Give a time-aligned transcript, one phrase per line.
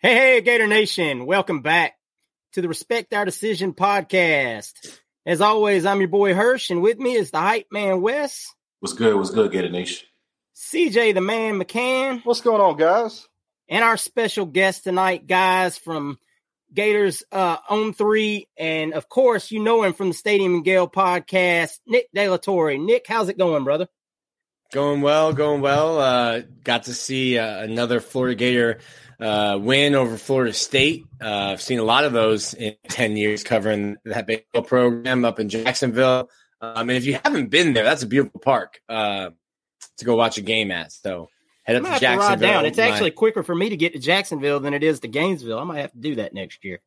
[0.00, 1.26] Hey, hey, Gator Nation.
[1.26, 1.96] Welcome back
[2.52, 4.72] to the Respect Our Decision podcast.
[5.26, 8.46] As always, I'm your boy Hirsch, and with me is the hype man Wes.
[8.78, 9.16] What's good?
[9.16, 10.06] What's good, Gator Nation?
[10.54, 12.24] CJ the man McCann.
[12.24, 13.26] What's going on, guys?
[13.68, 16.20] And our special guest tonight, guys, from
[16.72, 18.46] Gators uh, on three.
[18.56, 22.36] And of course, you know him from the Stadium and Gale podcast, Nick De La
[22.36, 22.78] Torre.
[22.78, 23.88] Nick, how's it going, brother?
[24.72, 25.98] Going well, going well.
[25.98, 28.78] Uh, got to see uh, another Florida Gator
[29.20, 31.06] uh, win over Florida State.
[31.20, 35.40] Uh, I've seen a lot of those in 10 years covering that baseball program up
[35.40, 36.30] in Jacksonville.
[36.60, 39.30] Um, and if you haven't been there, that's a beautiful park uh,
[39.98, 40.92] to go watch a game at.
[40.92, 41.28] So
[41.64, 42.48] head up to Jacksonville.
[42.48, 42.66] down.
[42.66, 45.58] It's actually quicker for me to get to Jacksonville than it is to Gainesville.
[45.58, 46.80] I might have to do that next year.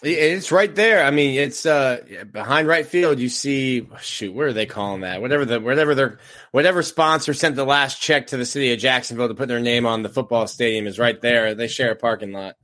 [0.00, 1.04] It's right there.
[1.04, 1.98] I mean, it's uh
[2.30, 3.18] behind right field.
[3.18, 5.20] You see, shoot, where are they calling that?
[5.20, 6.18] Whatever the whatever their
[6.52, 9.86] whatever sponsor sent the last check to the city of Jacksonville to put their name
[9.86, 11.54] on the football stadium is right there.
[11.56, 12.54] They share a parking lot.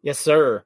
[0.00, 0.64] Yes, sir.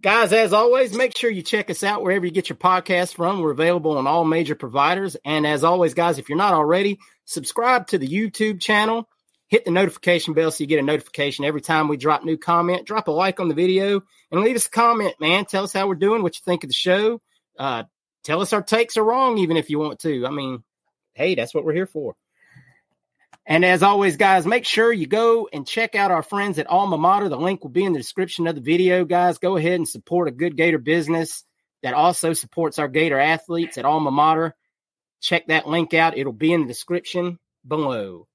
[0.00, 3.40] Guys, as always, make sure you check us out wherever you get your podcast from.
[3.40, 5.16] We're available on all major providers.
[5.24, 9.08] And as always, guys, if you're not already, subscribe to the YouTube channel
[9.54, 12.84] hit the notification bell so you get a notification every time we drop new comment.
[12.84, 15.44] Drop a like on the video and leave us a comment, man.
[15.44, 17.20] Tell us how we're doing, what you think of the show.
[17.56, 17.84] Uh,
[18.24, 20.26] tell us our takes are wrong, even if you want to.
[20.26, 20.64] I mean,
[21.12, 22.16] hey, that's what we're here for.
[23.46, 26.98] And as always, guys, make sure you go and check out our friends at Alma
[26.98, 27.28] Mater.
[27.28, 29.38] The link will be in the description of the video, guys.
[29.38, 31.44] Go ahead and support a good Gator business
[31.84, 34.56] that also supports our Gator athletes at Alma Mater.
[35.20, 36.18] Check that link out.
[36.18, 38.26] It'll be in the description below.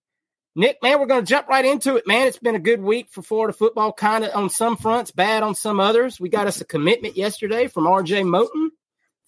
[0.59, 2.28] Nick, man, we're going to jump right into it, man.
[2.28, 5.56] It's been a good week for Florida football, kind of on some fronts, bad on
[5.56, 6.20] some others.
[6.20, 8.72] We got us a commitment yesterday from RJ Moten,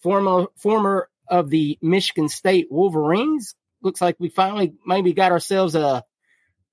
[0.01, 3.55] former former of the Michigan State Wolverines.
[3.81, 6.03] Looks like we finally maybe got ourselves a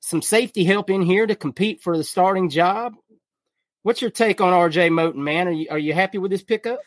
[0.01, 2.95] some safety help in here to compete for the starting job.
[3.85, 5.47] What's your take on RJ Moten, man?
[5.47, 6.81] Are you are you happy with this pickup?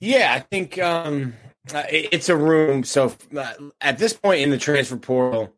[0.00, 1.32] Yeah, I think um,
[1.72, 2.84] uh, it's a room.
[2.84, 5.54] So uh, at this point in the transfer portal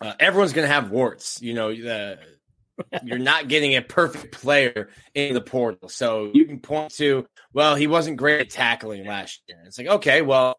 [0.00, 1.40] uh, everyone's going to have warts.
[1.42, 5.88] You know, you're not getting a perfect player in the portal.
[5.88, 9.58] So you can point to, well, he wasn't great at tackling last year.
[9.66, 10.58] It's like, okay, well,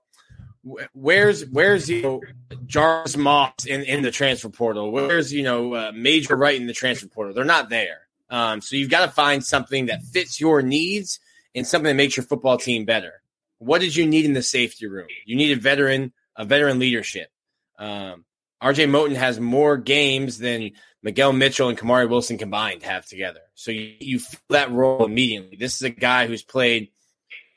[0.94, 2.22] where's where's you know
[2.66, 4.92] Jarvis Moss in, in the transfer portal?
[4.92, 7.34] Where's you know uh, Major Wright in the transfer portal?
[7.34, 8.08] They're not there.
[8.30, 11.20] Um, so you've got to find something that fits your needs
[11.54, 13.22] and something that makes your football team better.
[13.58, 15.08] What did you need in the safety room?
[15.26, 17.30] You need a veteran, a veteran leadership.
[17.78, 18.26] Um,
[18.62, 20.72] RJ Moten has more games than
[21.04, 23.40] Miguel Mitchell and Kamari Wilson combined have together.
[23.56, 25.58] So you, you feel that role immediately.
[25.58, 26.90] This is a guy who's played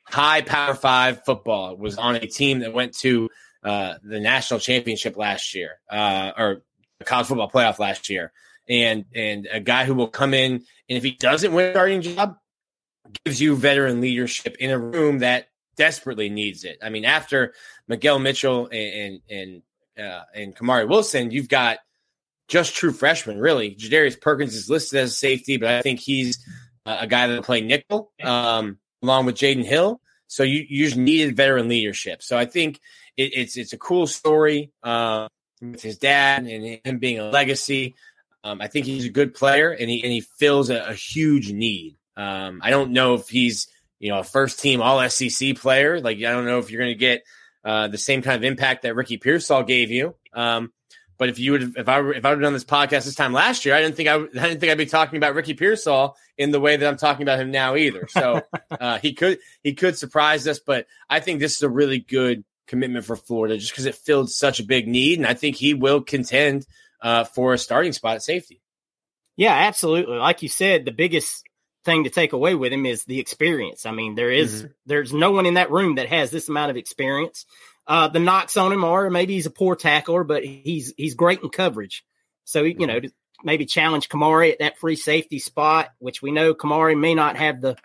[0.05, 3.29] high power five football, was on a team that went to
[3.63, 6.63] uh, the national championship last year, uh, or
[6.99, 8.33] the college football playoff last year.
[8.67, 12.01] And and a guy who will come in and if he doesn't win a starting
[12.01, 12.37] job,
[13.25, 16.79] gives you veteran leadership in a room that desperately needs it.
[16.83, 17.53] I mean, after
[17.89, 19.63] Miguel Mitchell and and, and
[19.99, 21.79] uh, and Kamari Wilson, you've got
[22.49, 23.75] just true freshmen, really.
[23.75, 26.45] Jadarius Perkins is listed as a safety, but I think he's
[26.87, 30.01] a guy that will play nickel um, along with Jaden Hill.
[30.27, 32.23] So you, you just needed veteran leadership.
[32.23, 32.81] So I think
[33.17, 35.29] it, it's it's a cool story uh,
[35.61, 37.95] with his dad and him being a legacy.
[38.43, 41.53] Um, I think he's a good player and he and he fills a, a huge
[41.53, 41.97] need.
[42.17, 43.69] Um, I don't know if he's
[44.01, 46.01] you know a first team All SEC player.
[46.01, 47.23] Like I don't know if you're going to get
[47.65, 50.15] uh, the same kind of impact that Ricky Pearsall gave you.
[50.33, 50.73] Um,
[51.17, 53.33] but if you would, if I if I would have done this podcast this time
[53.33, 56.17] last year, I didn't think I, I didn't think I'd be talking about Ricky Pearsall
[56.37, 58.07] in the way that I'm talking about him now either.
[58.15, 62.01] So uh, he could he could surprise us, but I think this is a really
[62.01, 65.19] good commitment for Florida just because it filled such a big need.
[65.19, 66.67] And I think he will contend
[67.01, 68.61] uh, for a starting spot at safety.
[69.37, 70.17] Yeah, absolutely.
[70.17, 71.45] Like you said, the biggest
[71.85, 73.87] thing to take away with him is the experience.
[73.87, 74.73] I mean, there is, mm-hmm.
[74.87, 77.47] there's no one in that room that has this amount of experience.
[77.87, 81.43] Uh, the knocks on him are maybe he's a poor tackler, but he's he's great
[81.43, 82.05] in coverage.
[82.45, 83.01] So you know,
[83.43, 87.61] maybe challenge Kamari at that free safety spot, which we know Kamari may not have
[87.61, 87.77] the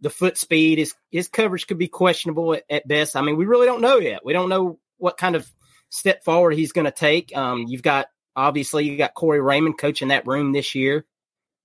[0.00, 0.78] the foot speed.
[0.78, 3.14] His his coverage could be questionable at, at best.
[3.14, 4.24] I mean, we really don't know yet.
[4.24, 5.46] We don't know what kind of
[5.90, 7.36] step forward he's going to take.
[7.36, 11.04] Um, you've got obviously you got Corey Raymond coaching that room this year,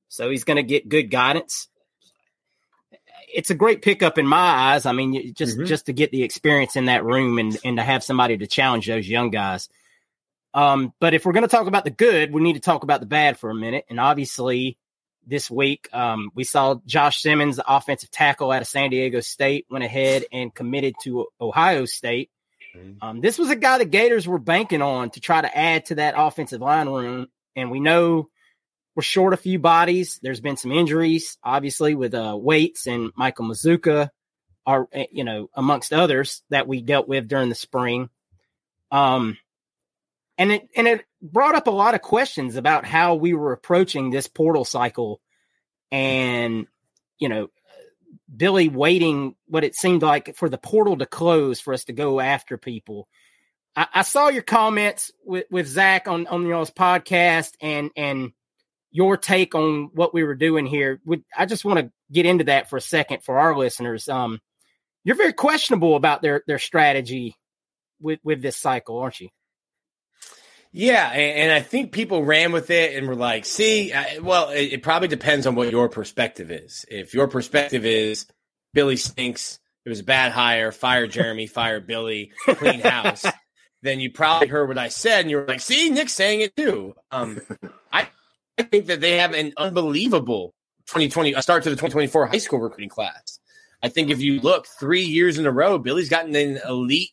[0.10, 1.70] so he's going to get good guidance
[3.28, 4.86] it's a great pickup in my eyes.
[4.86, 5.66] I mean, just mm-hmm.
[5.66, 8.88] just to get the experience in that room and and to have somebody to challenge
[8.88, 9.70] those young guys.
[10.54, 13.00] Um, but if we're going to talk about the good, we need to talk about
[13.00, 13.86] the bad for a minute.
[13.90, 14.78] And obviously,
[15.26, 19.68] this week um, we saw Josh Simmons, the offensive tackle out of San Diego State,
[19.70, 22.32] went ahead and committed to Ohio State.
[22.76, 23.08] Mm-hmm.
[23.08, 25.96] Um, this was a guy the Gators were banking on to try to add to
[25.96, 28.30] that offensive line room, and we know
[28.98, 30.20] we're short a few bodies.
[30.24, 34.10] There's been some injuries, obviously, with uh, Waites and Michael Mazzccua,
[34.66, 38.10] are eh, you know amongst others that we dealt with during the spring.
[38.90, 39.38] Um,
[40.40, 44.10] and it and it brought up a lot of questions about how we were approaching
[44.10, 45.22] this portal cycle,
[45.92, 46.66] and
[47.20, 47.50] you know,
[48.36, 52.20] Billy waiting what it seemed like for the portal to close for us to go
[52.20, 53.08] after people.
[53.76, 58.32] I, I saw your comments with, with Zach on on y'all's podcast, and and
[58.92, 61.00] your take on what we were doing here.
[61.06, 64.08] Would I just want to get into that for a second for our listeners?
[64.08, 64.40] Um,
[65.04, 67.36] you're very questionable about their their strategy
[68.02, 69.30] with with this cycle, aren't you?
[70.72, 74.50] Yeah, and, and I think people ran with it and were like, "See, I, well,
[74.50, 76.86] it, it probably depends on what your perspective is.
[76.90, 78.26] If your perspective is
[78.74, 83.26] Billy stinks, it was a bad hire, fire Jeremy, fire Billy, clean house."
[83.84, 86.56] then you probably heard what I said, and you were like, "See, Nick's saying it
[86.56, 87.40] too." Um,
[87.92, 88.08] I
[88.58, 90.54] I think that they have an unbelievable
[90.88, 93.40] 2020 a start to the 2024 high school recruiting class.
[93.84, 97.12] I think if you look three years in a row, Billy's gotten an elite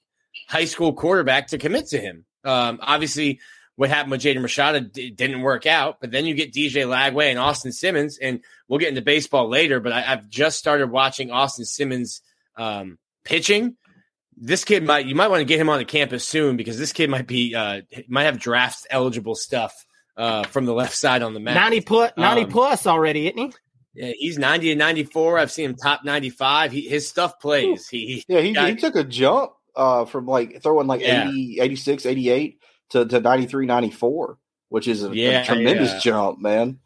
[0.48, 2.24] high school quarterback to commit to him.
[2.44, 3.40] Um, obviously,
[3.76, 7.30] what happened with Jaden Rashada d- didn't work out, but then you get DJ Lagway
[7.30, 9.80] and Austin Simmons, and we'll get into baseball later.
[9.80, 12.22] But I, have just started watching Austin Simmons
[12.56, 13.76] um, pitching.
[14.36, 16.92] This kid might you might want to get him on the campus soon because this
[16.92, 19.84] kid might be uh, might have draft eligible stuff
[20.16, 21.54] uh, from the left side on the map.
[21.54, 23.52] 90 plus, 90 um, plus already, isn't he?
[23.94, 25.38] Yeah, he's 90 and 94.
[25.38, 26.72] I've seen him top 95.
[26.72, 27.88] He, his stuff plays.
[27.88, 31.28] He, yeah, he, got, he took a jump uh, from like throwing like yeah.
[31.28, 32.58] 80, 86, 88
[32.90, 34.38] to, to 93, 94,
[34.68, 35.98] which is a, yeah, a tremendous yeah.
[36.00, 36.80] jump, man.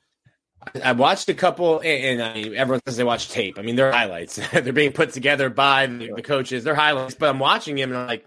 [0.84, 3.58] I watched a couple, and, and I mean, everyone says they watch tape.
[3.58, 4.36] I mean, they're highlights.
[4.52, 6.64] they're being put together by the, the, coaches.
[6.64, 8.26] They're highlights, but I'm watching him and I'm like,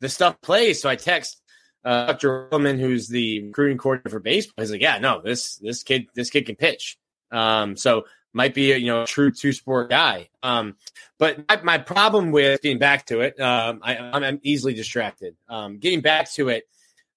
[0.00, 0.80] the stuff plays.
[0.80, 1.41] So I text
[1.84, 2.48] uh, Dr.
[2.50, 6.30] Ehrlichman, who's the recruiting coordinator for baseball, he's like, yeah, no, this this kid this
[6.30, 6.96] kid can pitch.
[7.30, 10.28] Um, so might be a you know a true two sport guy.
[10.42, 10.76] Um,
[11.18, 15.36] but my, my, problem with getting back to it, um, I, am easily distracted.
[15.48, 16.64] Um, getting back to it,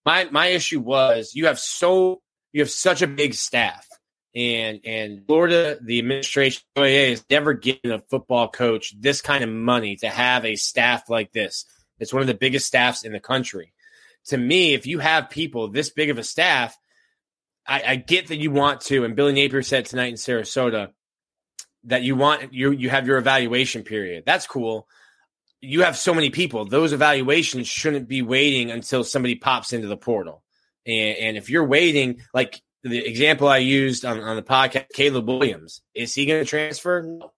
[0.06, 3.88] my my issue was you have so you have such a big staff,
[4.36, 9.50] and and Florida, the administration, UAA has never given a football coach this kind of
[9.50, 11.66] money to have a staff like this.
[12.00, 13.72] It's one of the biggest staffs in the country
[14.28, 16.78] to me, if you have people this big of a staff,
[17.68, 20.90] I, I get that you want to, and Billy Napier said tonight in Sarasota
[21.86, 24.24] that you want you you have your evaluation period.
[24.26, 24.88] That's cool.
[25.62, 29.98] You have so many people; those evaluations shouldn't be waiting until somebody pops into the
[29.98, 30.44] portal.
[30.86, 35.28] And, and if you're waiting, like the example I used on, on the podcast, Caleb
[35.28, 37.02] Williams, is he going to transfer?
[37.02, 37.32] No.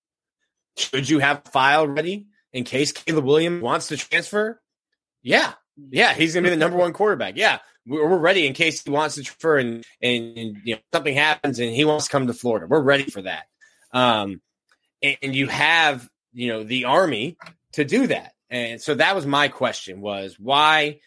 [0.76, 4.62] Should you have file ready in case Caleb Williams wants to transfer?
[5.24, 7.38] Yeah, yeah, he's going to be the number one quarterback.
[7.38, 11.60] Yeah, we're ready in case he wants to transfer and, and, you know something happens
[11.60, 12.68] and he wants to come to Florida.
[12.68, 13.46] We're ready for that.
[13.94, 14.42] Um,
[15.02, 17.38] and, and, you have you know the army
[17.74, 18.34] to do that.
[18.50, 21.00] And so that was my question: was why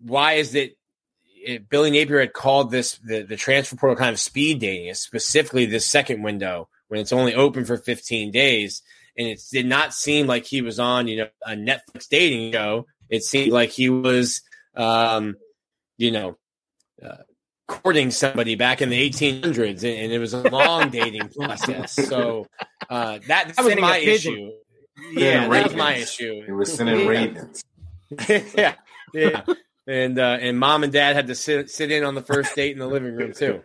[0.00, 0.76] why is it,
[1.34, 5.66] it Billy Napier had called this the, the transfer portal kind of speed dating, specifically
[5.66, 8.82] this second window when it's only open for 15 days.
[9.16, 12.86] And it did not seem like he was on, you know, a Netflix dating show
[13.10, 14.42] it seemed like he was,
[14.74, 15.36] um,
[15.96, 16.36] you know,
[17.04, 17.22] uh,
[17.68, 21.92] courting somebody back in the 1800s, and, and it was a long dating process.
[21.92, 22.46] So
[22.88, 24.50] uh, that, that was my issue.
[25.12, 26.44] Yeah, that was my issue.
[26.46, 27.62] It was sending ravens.
[28.28, 28.74] yeah,
[29.12, 29.42] yeah,
[29.86, 32.72] and uh, and mom and dad had to sit sit in on the first date
[32.72, 33.62] in the living room too.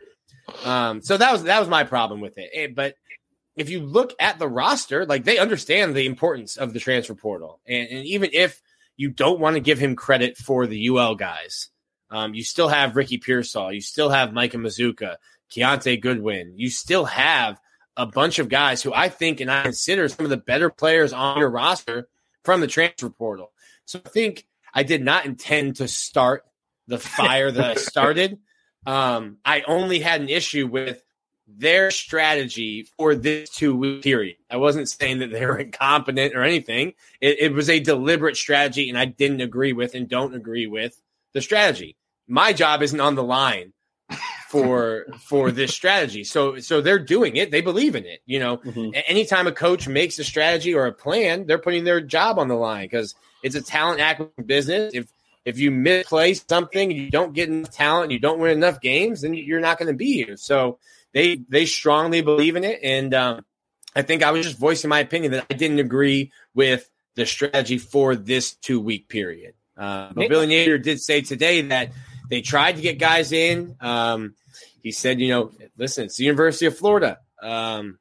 [0.63, 2.75] Um, so that was that was my problem with it.
[2.75, 2.95] But
[3.55, 7.61] if you look at the roster, like they understand the importance of the transfer portal,
[7.65, 8.61] and, and even if
[8.95, 11.69] you don't want to give him credit for the UL guys.
[12.09, 13.73] Um, you still have Ricky Pearsall.
[13.73, 15.15] You still have Micah Mazzccua,
[15.51, 16.53] Keontae Goodwin.
[16.57, 17.59] You still have
[17.97, 21.13] a bunch of guys who I think and I consider some of the better players
[21.13, 22.07] on your roster
[22.43, 23.51] from the transfer portal.
[23.85, 26.43] So I think I did not intend to start
[26.87, 28.39] the fire that I started.
[28.85, 31.01] Um, I only had an issue with
[31.47, 34.37] their strategy for this two week period.
[34.49, 36.93] I wasn't saying that they were incompetent or anything.
[37.21, 40.99] It, it, was a deliberate strategy, and I didn't agree with and don't agree with
[41.33, 41.97] the strategy.
[42.27, 43.73] My job isn't on the line
[44.47, 46.23] for for this strategy.
[46.23, 47.51] So so they're doing it.
[47.51, 48.21] They believe in it.
[48.25, 48.91] You know, mm-hmm.
[49.07, 52.55] anytime a coach makes a strategy or a plan, they're putting their job on the
[52.55, 54.93] line because it's a talent acquisition business.
[54.93, 55.07] If
[55.45, 59.33] if you misplace something, you don't get enough talent, you don't win enough games, then
[59.33, 60.37] you're not going to be here.
[60.37, 60.79] So
[61.13, 63.45] they they strongly believe in it, and um,
[63.95, 67.77] I think I was just voicing my opinion that I didn't agree with the strategy
[67.77, 69.53] for this two week period.
[69.77, 71.91] Uh, but Billy Napier did say today that
[72.29, 73.75] they tried to get guys in.
[73.79, 74.35] Um,
[74.81, 77.19] he said, you know, listen, it's the University of Florida.
[77.41, 77.99] Um,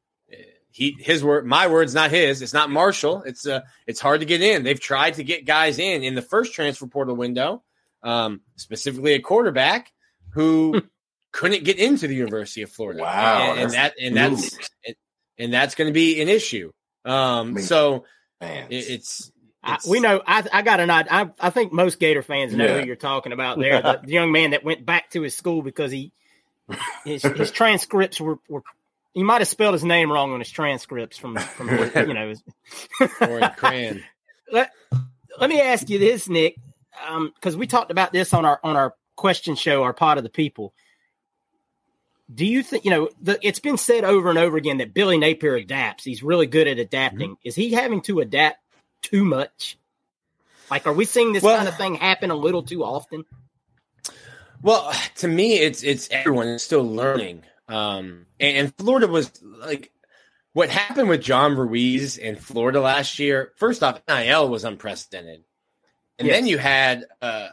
[0.72, 2.42] he his word, my words, not his.
[2.42, 3.22] It's not Marshall.
[3.24, 4.64] It's uh, it's hard to get in.
[4.64, 7.62] They've tried to get guys in in the first transfer portal window,
[8.02, 9.92] um, specifically a quarterback
[10.30, 10.82] who
[11.30, 13.02] couldn't get into the University of Florida.
[13.02, 14.96] Wow, and, and that and that's and,
[15.38, 16.72] and that's going to be an issue.
[17.04, 18.04] Um, so
[18.40, 19.30] it, it's,
[19.62, 20.22] I, we know.
[20.26, 22.80] I, I got an I, I think most Gator fans know yeah.
[22.80, 23.82] who you're talking about there.
[23.82, 26.12] the, the, young man that went back to his school because he
[27.04, 28.62] his, his transcripts were, were
[29.14, 32.34] he might have spelled his name wrong on his transcripts from from you know.
[33.56, 34.02] Cran.
[34.52, 34.70] let,
[35.38, 36.56] let me ask you this, Nick,
[37.34, 40.24] because um, we talked about this on our on our question show, our pot of
[40.24, 40.74] the people
[42.34, 45.18] do you think you know the, it's been said over and over again that Billy
[45.18, 46.04] Napier adapts?
[46.04, 47.32] He's really good at adapting.
[47.32, 47.48] Mm-hmm.
[47.48, 48.58] Is he having to adapt
[49.02, 49.78] too much?
[50.70, 53.24] Like, are we seeing this well, kind of thing happen a little too often?
[54.62, 57.44] Well, to me, it's it's everyone is still learning.
[57.68, 59.92] Um, and, and Florida was like
[60.52, 63.52] what happened with John Ruiz in Florida last year.
[63.56, 65.44] First off, NIL was unprecedented,
[66.18, 66.36] and yes.
[66.36, 67.48] then you had a,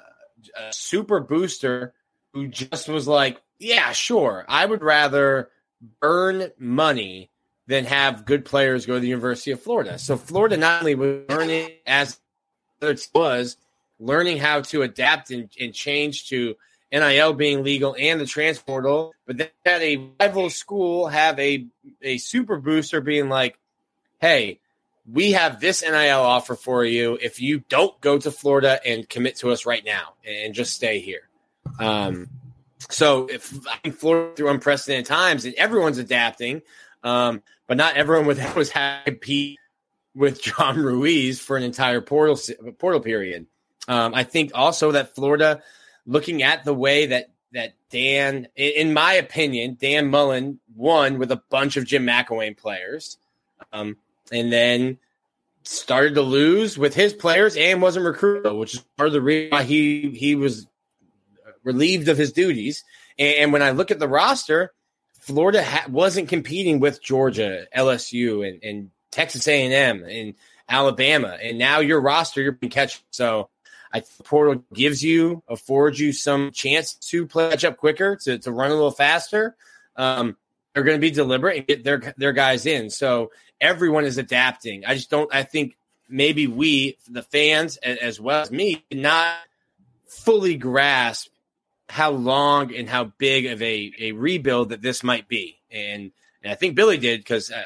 [0.56, 1.94] a super booster
[2.34, 4.46] who just was like, yeah, sure.
[4.48, 5.50] I would rather
[6.02, 7.30] burn money
[7.68, 10.00] than have good players go to the University of Florida.
[10.00, 12.20] So Florida not only was learning as
[12.82, 13.58] it was
[14.00, 16.56] learning how to adapt and, and change to
[16.92, 21.68] NIL being legal and the transfer portal, but then had a rival school have a
[22.02, 23.58] a super booster being like,
[24.20, 24.60] "Hey,
[25.12, 29.38] we have this NIL offer for you if you don't go to Florida and commit
[29.38, 31.30] to us right now and just stay here."
[31.80, 32.30] Um,
[32.90, 36.62] so if I think Florida through unprecedented times and everyone's adapting,
[37.04, 39.58] um, but not everyone was, was happy
[40.16, 42.40] with John Ruiz for an entire portal
[42.78, 43.48] portal period.
[43.88, 45.62] Um, I think also that Florida,
[46.06, 51.42] looking at the way that that Dan, in my opinion, Dan Mullen won with a
[51.50, 53.18] bunch of Jim McElwain players,
[53.74, 53.98] um,
[54.32, 55.00] and then
[55.64, 59.52] started to lose with his players and wasn't recruited, which is part of the reason
[59.52, 60.68] why he he was
[61.64, 62.84] relieved of his duties.
[63.18, 64.72] And, when I look at the roster,
[65.20, 70.36] Florida ha- wasn't competing with Georgia, LSU, and, and Texas A&M and
[70.70, 73.04] Alabama, and now your roster you're being catch.
[73.12, 73.50] So
[73.92, 78.38] I think the portal gives you affords you some chance to catch up quicker, to,
[78.40, 79.56] to run a little faster.
[79.96, 80.38] Um,
[80.74, 82.90] they're going to be deliberate and get their their guys in.
[82.90, 84.86] So everyone is adapting.
[84.86, 85.34] I just don't.
[85.34, 85.76] I think
[86.08, 89.36] maybe we, the fans, as well as me, not
[90.08, 91.30] fully grasp
[91.88, 95.60] how long and how big of a, a rebuild that this might be.
[95.72, 96.12] And,
[96.44, 97.64] and I think Billy did because uh,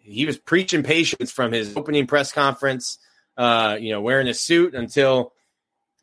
[0.00, 2.98] he was preaching patience from his opening press conference,
[3.36, 5.32] uh, you know, wearing a suit until,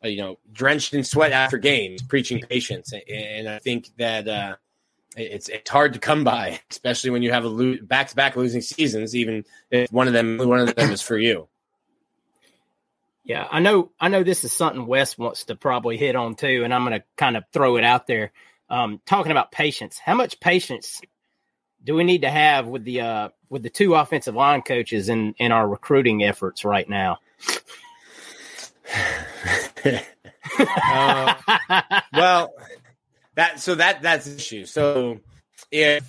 [0.02, 2.92] you know, drenched in sweat after games, preaching patience.
[2.92, 4.56] And, and I think that uh,
[5.16, 8.60] it's it's hard to come by, especially when you have a back to back losing
[8.60, 11.48] seasons, even if one of them one of them is for you.
[13.24, 13.92] Yeah, I know.
[14.00, 16.98] I know this is something Wes wants to probably hit on too, and I'm going
[16.98, 18.32] to kind of throw it out there.
[18.68, 21.02] Um, talking about patience, how much patience
[21.84, 25.34] do we need to have with the uh, with the two offensive line coaches in
[25.38, 27.18] in our recruiting efforts right now?
[30.58, 31.34] Uh,
[32.12, 32.54] well,
[33.34, 34.66] that so that that's the issue.
[34.66, 35.20] So
[35.70, 36.04] if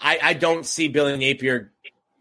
[0.00, 1.72] I, I don't see Billy Napier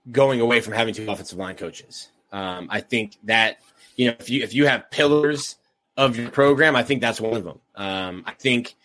[0.09, 2.09] going away from having two offensive line coaches.
[2.31, 3.57] Um, I think that
[3.95, 5.57] you know, if you if you have pillars
[5.97, 7.59] of your program, I think that's one of them.
[7.75, 8.75] Um, I think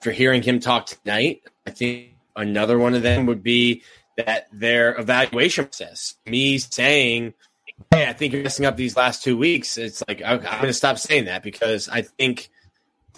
[0.00, 3.82] for hearing him talk tonight, I think another one of them would be
[4.16, 6.16] that their evaluation process.
[6.26, 7.34] Me saying
[7.92, 9.76] hey, I think you're messing up these last two weeks.
[9.78, 12.50] It's like I'm, I'm going to stop saying that because I think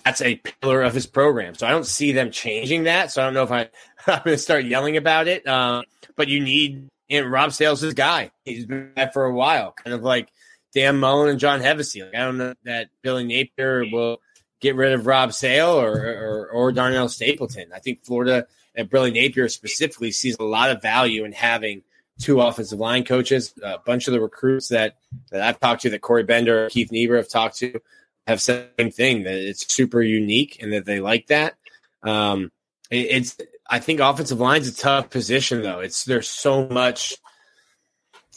[0.04, 1.54] that's a pillar of his program.
[1.54, 3.12] So I don't see them changing that.
[3.12, 3.68] So I don't know if I,
[4.06, 5.46] I'm going to start yelling about it.
[5.46, 5.84] Um,
[6.16, 8.30] but you need and Rob Sale's his guy.
[8.44, 10.30] He's been that for a while, kind of like
[10.72, 12.04] Dan Mullen and John Hevesy.
[12.04, 14.20] Like, I don't know that Billy Napier will
[14.60, 17.72] get rid of Rob Sale or, or, or Darnell Stapleton.
[17.74, 21.82] I think Florida and Billy Napier specifically sees a lot of value in having
[22.20, 23.54] two offensive line coaches.
[23.62, 24.96] A bunch of the recruits that,
[25.30, 27.80] that I've talked to, that Corey Bender, Keith Niebuhr have talked to,
[28.26, 31.54] have said the same thing that it's super unique and that they like that.
[32.02, 32.52] Um,
[32.90, 33.36] it, it's
[33.68, 35.80] I think offensive line's a tough position though.
[35.80, 37.16] It's there's so much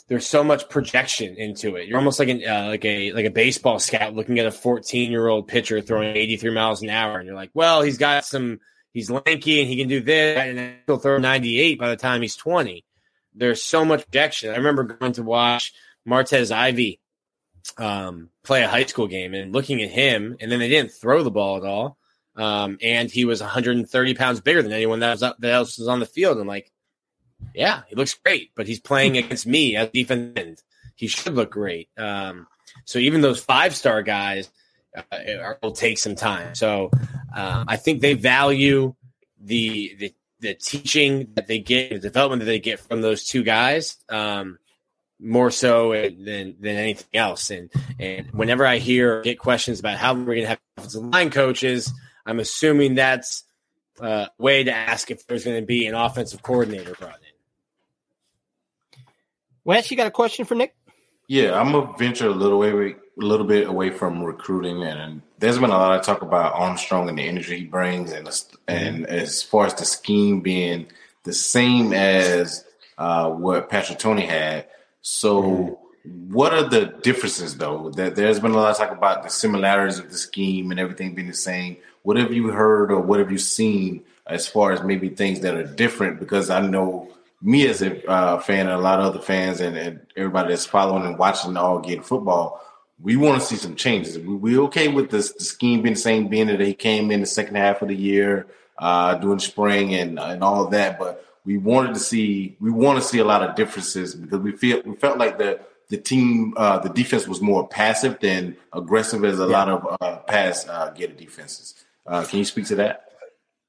[0.07, 1.87] there's so much projection into it.
[1.87, 5.09] You're almost like an uh, like a like a baseball scout looking at a 14
[5.09, 8.59] year old pitcher throwing 83 miles an hour, and you're like, well, he's got some,
[8.91, 12.35] he's lanky and he can do this, and he'll throw 98 by the time he's
[12.35, 12.83] 20.
[13.35, 14.51] There's so much projection.
[14.51, 15.73] I remember going to watch
[16.07, 16.99] Martez Ivey
[17.77, 21.23] um, play a high school game and looking at him, and then they didn't throw
[21.23, 21.97] the ball at all.
[22.35, 25.99] Um, and he was 130 pounds bigger than anyone that was that else was on
[25.99, 26.39] the field.
[26.39, 26.71] I'm like,
[27.53, 30.63] yeah, he looks great, but he's playing against me as defense end.
[30.95, 31.89] He should look great.
[31.97, 32.47] Um,
[32.85, 34.49] so even those five star guys
[34.95, 36.55] uh, will take some time.
[36.55, 36.89] So
[37.35, 38.95] um, I think they value
[39.39, 40.13] the, the
[40.43, 43.97] the teaching that they get, the development that they get from those two guys.
[44.09, 44.59] Um,
[45.19, 47.49] more so than than anything else.
[47.49, 51.29] And and whenever I hear get questions about how we're going to have offensive line
[51.29, 51.91] coaches,
[52.25, 53.45] I'm assuming that's
[54.01, 59.01] a way to ask if there's going to be an offensive coordinator brought in.
[59.63, 60.75] Wes, you got a question for Nick?
[61.27, 65.59] Yeah, I'm gonna venture a little way, a little bit away from recruiting, and there's
[65.59, 68.27] been a lot of talk about Armstrong and the energy he brings, and
[68.67, 70.87] and as far as the scheme being
[71.23, 72.65] the same as
[72.97, 74.67] uh, what Patrick Toney had.
[75.01, 76.33] So, mm-hmm.
[76.33, 77.89] what are the differences though?
[77.91, 81.13] That there's been a lot of talk about the similarities of the scheme and everything
[81.13, 84.83] being the same what have you heard or what have you seen as far as
[84.83, 86.19] maybe things that are different?
[86.19, 87.09] Because I know
[87.41, 90.65] me as a uh, fan and a lot of other fans and, and everybody that's
[90.65, 92.61] following and watching all get football,
[93.01, 94.17] we want to see some changes.
[94.17, 97.19] We, we okay with this, the scheme being the same, being that he came in
[97.19, 101.25] the second half of the year, uh, doing spring and and all of that, but
[101.45, 104.81] we wanted to see we want to see a lot of differences because we feel
[104.85, 109.39] we felt like the the team uh, the defense was more passive than aggressive as
[109.39, 109.47] a yeah.
[109.47, 111.75] lot of uh, pass uh, getter defenses.
[112.05, 113.09] Uh, can you speak to that?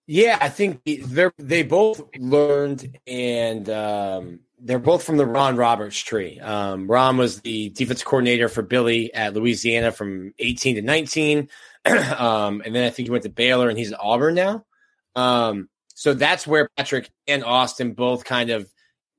[0.06, 5.98] Yeah, I think they're they both learned and um, they're both from the Ron Roberts
[5.98, 6.40] tree.
[6.40, 11.50] Um, Ron was the defense coordinator for Billy at Louisiana from 18 to 19.
[11.84, 14.64] um, and then I think he went to Baylor and he's at Auburn now.
[15.14, 18.68] Um, so that's where Patrick and Austin both kind of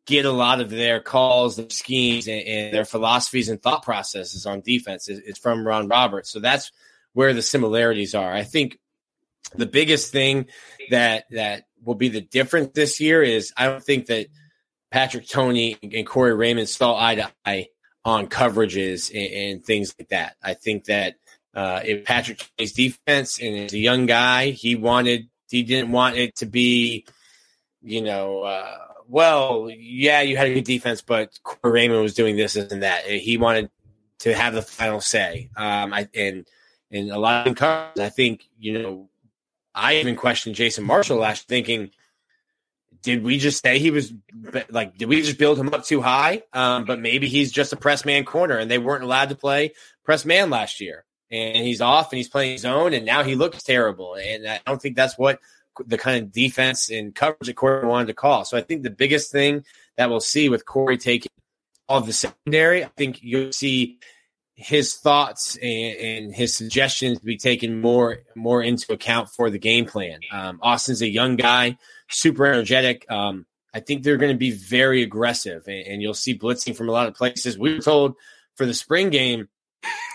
[0.08, 4.48] get a lot of their calls, their schemes, and, and their philosophies and thought processes
[4.48, 6.32] on defense is, from Ron Roberts.
[6.32, 6.72] So that's
[7.14, 8.34] where the similarities are.
[8.34, 8.80] I think
[9.56, 10.48] the biggest thing
[10.90, 14.28] that that will be the difference this year is I don't think that
[14.96, 17.68] Patrick Toney and Corey Raymond saw eye to eye
[18.06, 20.38] on coverages and, and things like that.
[20.42, 21.16] I think that
[21.54, 26.16] uh, if Patrick Toney's defense and as a young guy, he wanted he didn't want
[26.16, 27.06] it to be,
[27.82, 28.78] you know, uh,
[29.10, 33.06] well, yeah, you had a good defense, but Corey Raymond was doing this and that.
[33.06, 33.70] He wanted
[34.20, 35.50] to have the final say.
[35.58, 36.48] Um, I and
[36.90, 39.10] and a lot of covers, I think you know
[39.74, 41.92] I even questioned Jason Marshall last, thinking,
[43.06, 44.12] did we just say he was
[44.70, 46.42] like, did we just build him up too high?
[46.52, 49.74] Um, but maybe he's just a press man corner, and they weren't allowed to play
[50.04, 53.64] press man last year, and he's off and he's playing zone, and now he looks
[53.64, 54.16] terrible.
[54.16, 55.40] And I don't think that's what
[55.86, 58.44] the kind of defense and coverage that Corey wanted to call.
[58.44, 59.64] So I think the biggest thing
[59.98, 61.32] that we'll see with Corey taking
[61.88, 64.00] all of the secondary, I think you'll see
[64.56, 69.86] his thoughts and, and, his suggestions be taken more more into account for the game
[69.86, 70.22] plan.
[70.32, 71.78] Um, Austin's a young guy,
[72.10, 73.06] super energetic.
[73.10, 76.88] Um, I think they're going to be very aggressive, and, and, you'll see blitzing from
[76.88, 77.58] a lot of places.
[77.58, 78.16] We were told
[78.56, 79.50] for the spring game,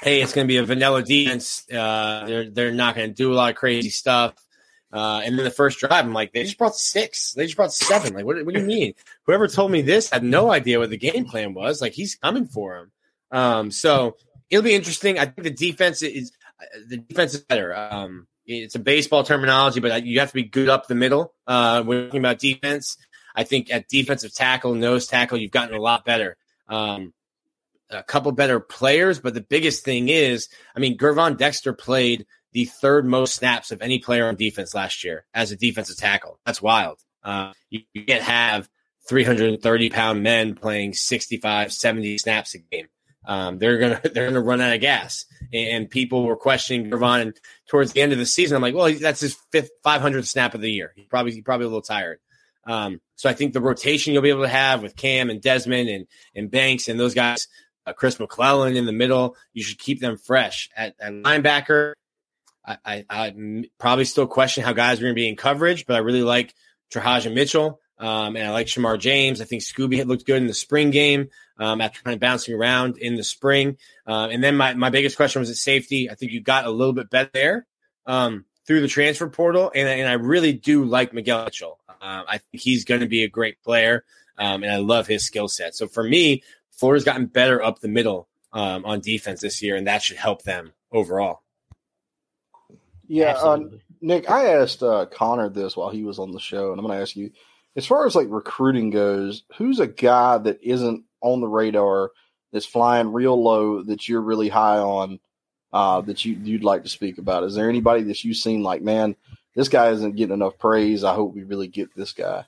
[0.02, 1.70] hey, it's going to be a vanilla defense.
[1.70, 4.34] Uh, they're they're not going to do a lot of crazy stuff.
[4.92, 7.32] Uh, and then the first drive, I'm like, they just brought six.
[7.32, 8.14] They just brought seven.
[8.14, 8.94] Like, what, what do you mean?
[9.24, 11.80] Whoever told me this had no idea what the game plan was.
[11.80, 12.92] Like, he's coming for him.
[13.30, 14.16] Um, so
[14.48, 15.18] it'll be interesting.
[15.18, 16.32] I think the defense is
[16.88, 17.74] the defense is better.
[17.74, 21.32] Um, it's a baseball terminology, but you have to be good up the middle.
[21.46, 22.96] Uh, we're talking about defense,
[23.34, 26.36] I think at defensive tackle, nose tackle, you've gotten a lot better.
[26.68, 27.12] Um,
[27.88, 32.64] a couple better players, but the biggest thing is, I mean, Gervon Dexter played the
[32.64, 36.38] third most snaps of any player on defense last year as a defensive tackle.
[36.44, 36.98] That's wild.
[37.22, 38.68] Uh, you, you can't have
[39.08, 42.88] 330 pound men playing 65, 70 snaps a game.
[43.24, 45.24] um, they're gonna they're gonna run out of gas.
[45.52, 48.92] And people were questioning Gervon, and towards the end of the season, I'm like, well,
[48.92, 50.92] that's his fifth 500th snap of the year.
[50.94, 52.20] He probably he's probably a little tired.
[52.64, 55.88] Um, so I think the rotation you'll be able to have with Cam and Desmond
[55.88, 57.48] and and Banks and those guys,
[57.86, 61.94] uh, Chris McClellan in the middle, you should keep them fresh at, at linebacker.
[62.64, 65.96] I, I, I probably still question how guys are going to be in coverage, but
[65.96, 66.54] I really like
[66.92, 67.79] Teradja Mitchell.
[68.00, 69.40] Um, and I like Shamar James.
[69.40, 72.54] I think Scooby had looked good in the spring game um, after kind of bouncing
[72.54, 73.76] around in the spring.
[74.06, 76.10] Uh, and then my, my biggest question was at safety.
[76.10, 77.66] I think you got a little bit better there
[78.06, 79.70] um, through the transfer portal.
[79.74, 81.78] And, and I really do like Miguel Mitchell.
[81.88, 84.04] Uh, I think he's going to be a great player.
[84.38, 85.74] Um, and I love his skill set.
[85.74, 89.86] So for me, Florida's gotten better up the middle um, on defense this year, and
[89.86, 91.42] that should help them overall.
[93.06, 93.58] Yeah, uh,
[94.00, 96.96] Nick, I asked uh, Connor this while he was on the show, and I'm going
[96.96, 97.32] to ask you
[97.76, 102.10] as far as like recruiting goes, who's a guy that isn't on the radar
[102.52, 105.20] that's flying real low that you're really high on
[105.72, 107.44] uh, that you you'd like to speak about?
[107.44, 109.14] Is there anybody that you've seen like, man,
[109.54, 111.04] this guy isn't getting enough praise.
[111.04, 112.44] I hope we really get this guy.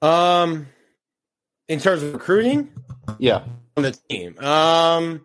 [0.00, 0.66] Um,
[1.68, 2.72] in terms of recruiting,
[3.18, 3.44] yeah,
[3.76, 4.38] on the team.
[4.38, 5.24] Um,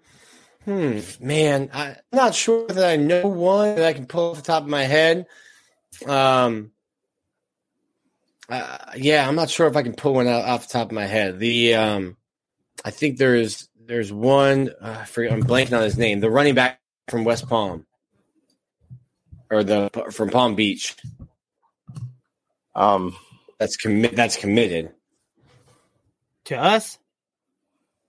[0.65, 4.37] hmm, man, I, am not sure that I know one that I can pull off
[4.37, 5.25] the top of my head.
[6.05, 6.71] Um,
[8.49, 10.93] uh, yeah, I'm not sure if I can pull one out off the top of
[10.93, 11.39] my head.
[11.39, 12.17] The um,
[12.83, 14.69] I think there's there's one.
[14.81, 16.19] Uh, I forget, I'm blanking on his name.
[16.19, 17.85] The running back from West Palm
[19.49, 20.95] or the from Palm Beach.
[22.75, 23.15] Um,
[23.59, 24.15] that's commit.
[24.15, 24.91] That's committed
[26.45, 26.97] to us.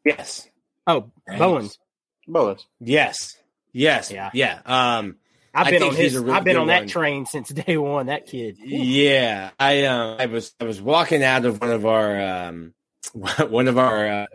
[0.04, 0.48] Yes.
[0.86, 1.78] Oh, Bowens.
[2.26, 2.66] Bowens.
[2.80, 3.36] Yes.
[3.72, 4.10] Yes.
[4.10, 4.30] Yeah.
[4.32, 4.60] Yeah.
[4.64, 5.16] Um,
[5.54, 6.16] I've been on his.
[6.16, 6.88] Really I've been on that one.
[6.88, 8.06] train since day one.
[8.06, 8.58] That kid.
[8.62, 12.74] Yeah, I um, I was I was walking out of one of our um,
[13.48, 14.26] one of our uh,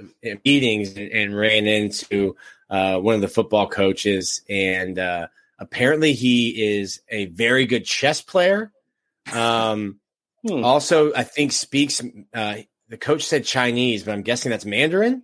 [0.46, 2.36] meetings and, and, ran into
[2.70, 5.28] uh, one of the football coaches, and uh,
[5.60, 8.72] apparently he is a very good chess player.
[9.34, 10.00] Um,
[10.48, 10.64] hmm.
[10.64, 12.02] Also, I think speaks.
[12.34, 12.58] Uh,
[12.90, 15.24] the coach said Chinese, but I'm guessing that's Mandarin.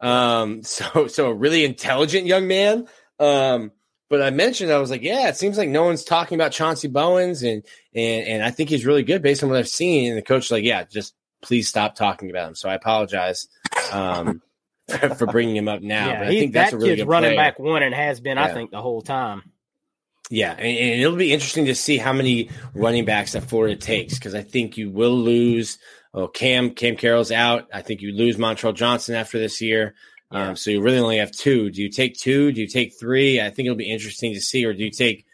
[0.00, 2.88] Um, so so a really intelligent young man.
[3.18, 3.72] Um,
[4.12, 6.86] but I mentioned I was like, yeah, it seems like no one's talking about Chauncey
[6.86, 7.62] Bowens, and
[7.94, 10.10] and and I think he's really good based on what I've seen.
[10.10, 12.54] And the coach like, yeah, just please stop talking about him.
[12.54, 13.48] So I apologize
[13.90, 14.42] um,
[15.16, 16.08] for bringing him up now.
[16.08, 17.38] Yeah, but I think that's that a really kid's running player.
[17.38, 18.44] back one and has been, yeah.
[18.44, 19.50] I think, the whole time.
[20.28, 24.18] Yeah, and, and, it'll be interesting to see how many running backs that Florida takes
[24.18, 25.78] because I think you will lose.
[26.12, 27.66] Oh, Cam Cam Carroll's out.
[27.72, 29.94] I think you lose Montrell Johnson after this year.
[30.32, 30.48] Yeah.
[30.48, 31.70] Um, so you really only have two.
[31.70, 32.52] Do you take two?
[32.52, 33.40] Do you take three?
[33.40, 34.64] I think it'll be interesting to see.
[34.64, 35.26] Or do you take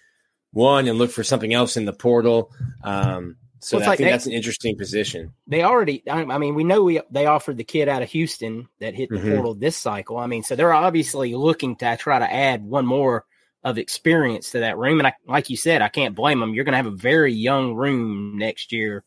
[0.52, 2.50] one and look for something else in the portal?
[2.82, 5.32] Um, so well, I like think they, that's an interesting position.
[5.46, 8.94] They already, I mean, we know we they offered the kid out of Houston that
[8.94, 9.34] hit the mm-hmm.
[9.34, 10.16] portal this cycle.
[10.16, 13.24] I mean, so they're obviously looking to try to add one more
[13.64, 15.00] of experience to that room.
[15.00, 16.54] And I, like you said, I can't blame them.
[16.54, 19.04] You're going to have a very young room next year.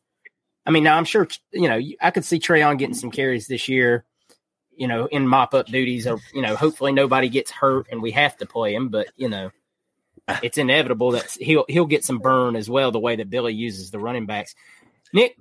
[0.65, 3.69] I mean, now I'm sure you know I could see Treyaan getting some carries this
[3.69, 4.06] year
[4.75, 8.12] you know, in mop up duties or, you know, hopefully nobody gets hurt and we
[8.12, 9.51] have to play him, but you know,
[10.43, 13.91] it's inevitable that he'll he'll get some burn as well the way that Billy uses
[13.91, 14.55] the running backs.
[15.13, 15.36] Nick,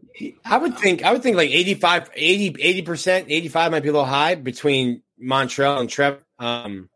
[0.44, 4.06] I would think I would think like 85 80 percent 85 might be a little
[4.06, 6.24] high between Montrell and Trev.
[6.38, 6.88] Um,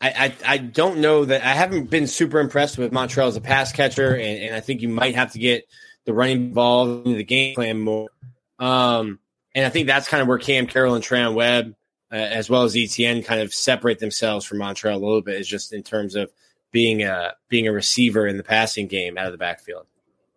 [0.00, 3.40] I, I, I don't know that I haven't been super impressed with Montrell as a
[3.40, 5.66] pass catcher, and, and I think you might have to get
[6.04, 8.10] the running involved in the game plan more.
[8.58, 9.18] Um,
[9.54, 11.74] and I think that's kind of where Cam Carroll and Treyaan Webb,
[12.12, 15.48] uh, as well as Etienne, kind of separate themselves from Montrell a little bit, is
[15.48, 16.30] just in terms of
[16.72, 19.86] being a being a receiver in the passing game out of the backfield.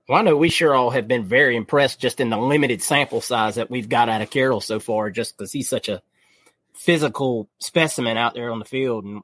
[0.08, 3.20] Well, I know we sure all have been very impressed just in the limited sample
[3.20, 6.02] size that we've got out of Carroll so far, just because he's such a
[6.74, 9.04] physical specimen out there on the field.
[9.04, 9.22] And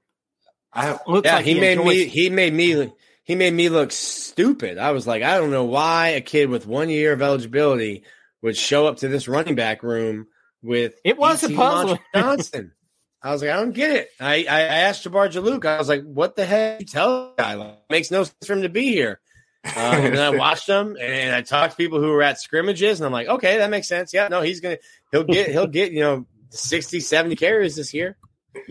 [0.73, 2.91] I looks yeah, like he, he made enjoys- me he made me
[3.23, 4.77] he made me look stupid.
[4.77, 8.03] I was like, I don't know why a kid with one year of eligibility
[8.43, 10.27] would show up to this running back room
[10.61, 11.97] with it was a puzzle.
[12.13, 12.73] Johnson.
[13.23, 14.09] I was like, I don't get it.
[14.19, 17.53] I, I asked Jabbar Juluke, I was like, what the heck you tell guy?
[17.53, 19.21] Like, makes no sense for him to be here.
[19.63, 22.99] Uh, and then I watched him and I talked to people who were at scrimmages
[22.99, 24.13] and I'm like, okay, that makes sense.
[24.13, 24.77] Yeah, no, he's gonna
[25.11, 28.17] he'll get he'll get, you know, 60, 70 carries this year.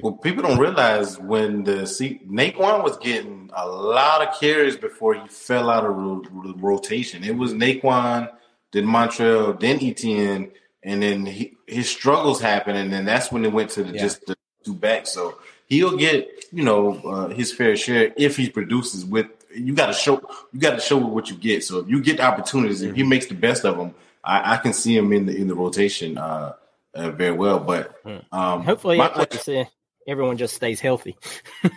[0.03, 5.15] Well, people don't realize when the see Naquan was getting a lot of carries before
[5.15, 7.25] he fell out of ro- rotation.
[7.25, 8.31] It was Naquan
[8.73, 10.51] then Montrell, then Etienne,
[10.83, 14.01] and then he, his struggles happen, and then that's when it went to the, yeah.
[14.01, 15.11] just the two backs.
[15.11, 19.27] So he'll get you know uh, his fair share if he produces with.
[19.55, 20.21] You got to show
[20.53, 21.63] you got to show what you get.
[21.63, 23.11] So if you get opportunities, if he mm-hmm.
[23.11, 26.17] makes the best of them, I, I, can see him in the in the rotation
[26.17, 26.55] uh,
[26.95, 27.59] uh, very well.
[27.59, 28.19] But Hmm.
[28.33, 29.69] um, Hopefully, my like you said,
[30.07, 31.17] everyone just stays healthy.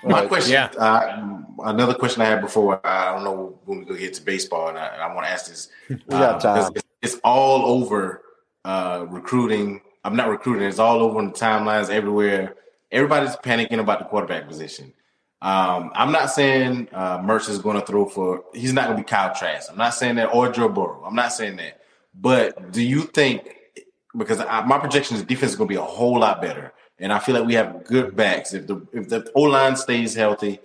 [0.03, 0.65] My question, Yeah.
[0.77, 2.85] uh, another question I had before.
[2.85, 5.31] I don't know when we go get to baseball, and I, and I want to
[5.31, 5.69] ask this.
[5.89, 6.71] We got time.
[6.75, 8.21] It's, it's all over
[8.63, 9.81] uh, recruiting.
[10.03, 10.67] I'm not recruiting.
[10.67, 12.55] It's all over on the timelines everywhere.
[12.91, 14.93] Everybody's panicking about the quarterback position.
[15.41, 18.43] Um, I'm not saying uh, Mertz is going to throw for.
[18.53, 19.69] He's not going to be Kyle Trask.
[19.71, 21.03] I'm not saying that or Joe Burrow.
[21.05, 21.81] I'm not saying that.
[22.13, 23.47] But do you think?
[24.17, 27.11] Because I, my projection is defense is going to be a whole lot better, and
[27.11, 28.53] I feel like we have good backs.
[28.53, 30.59] If the if the O line stays healthy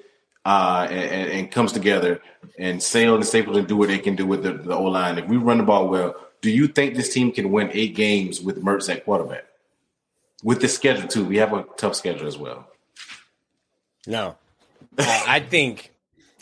[0.44, 2.20] uh, and, and, and comes together,
[2.58, 5.26] and Sale and Stapleton do what they can do with the, the O line, if
[5.26, 8.62] we run the ball well, do you think this team can win eight games with
[8.62, 9.44] Mertz at quarterback?
[10.42, 12.66] With the schedule too, we have a tough schedule as well.
[14.06, 14.36] No,
[14.98, 15.92] Uh, I think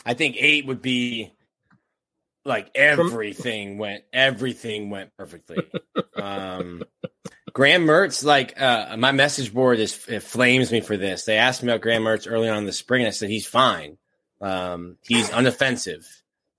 [0.07, 1.33] I think eight would be
[2.45, 5.59] like everything went everything went perfectly.
[6.15, 6.85] um,
[7.53, 11.25] Graham Mertz, like uh, my message board is it flames me for this.
[11.25, 13.47] They asked me about Graham Mertz early on in the spring, and I said he's
[13.47, 13.99] fine.
[14.41, 16.07] Um, he's unoffensive.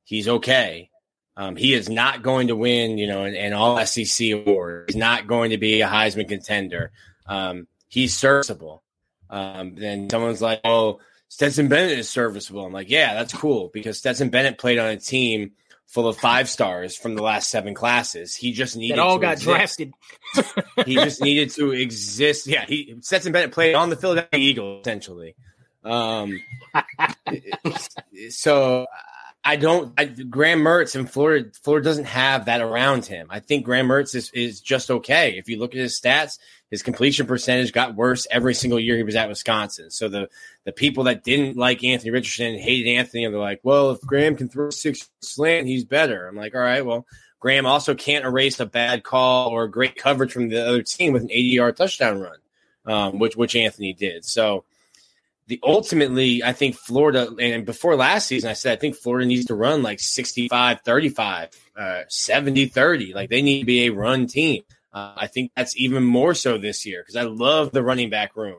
[0.04, 0.90] He's okay.
[1.38, 4.90] Um, he is not going to win, you know, an, an all SEC award.
[4.90, 6.92] He's not going to be a Heisman contender.
[7.26, 8.84] Um, he's serviceable.
[9.30, 13.98] Um, then someone's like, "Oh, Stetson Bennett is serviceable." I'm like, "Yeah, that's cool because
[13.98, 15.52] Stetson Bennett played on a team
[15.90, 18.36] full of five stars from the last seven classes.
[18.36, 19.46] He just needed That all to got exist.
[19.48, 19.94] drafted.
[20.86, 22.48] He just needed to exist.
[22.48, 25.36] Yeah, he Stetson Bennett played on the Philadelphia Eagles essentially.
[25.84, 26.40] Um,
[28.30, 28.86] so
[29.44, 29.94] I don't.
[29.98, 33.28] I, Graham Mertz in Florida, Florida doesn't have that around him.
[33.30, 35.38] I think Graham Mertz is is just okay.
[35.38, 36.38] If you look at his stats,
[36.72, 39.90] his completion percentage got worse every single year he was at Wisconsin.
[39.92, 40.30] So the
[40.66, 44.36] the people that didn't like Anthony Richardson hated Anthony, and they're like, "Well, if Graham
[44.36, 47.06] can throw six slant, he's better." I'm like, "All right, well."
[47.42, 51.22] Graham also can't erase a bad call or great coverage from the other team with
[51.22, 52.38] an 80 yard touchdown run,
[52.86, 54.26] um, which which Anthony did.
[54.26, 54.66] So
[55.50, 59.46] the ultimately, I think Florida, and before last season, I said I think Florida needs
[59.46, 63.14] to run like 65 35, uh, 70 30.
[63.14, 64.64] Like they need to be a run team.
[64.92, 68.36] Uh, I think that's even more so this year because I love the running back
[68.36, 68.58] room.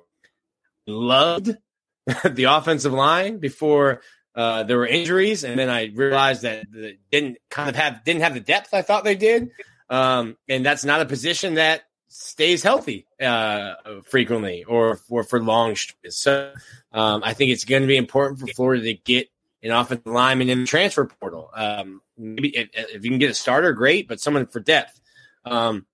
[0.87, 1.57] Loved
[2.25, 4.03] the offensive line before
[4.35, 8.23] uh, there were injuries, and then I realized that the, didn't kind of have didn't
[8.23, 9.51] have the depth I thought they did,
[9.89, 15.77] um, and that's not a position that stays healthy uh, frequently or for for long.
[16.09, 16.53] So
[16.93, 19.29] um, I think it's going to be important for Florida to get
[19.63, 21.51] an offensive lineman in the transfer portal.
[21.55, 25.01] Um, maybe if, if you can get a starter, great, but someone for depth.
[25.45, 25.87] Um,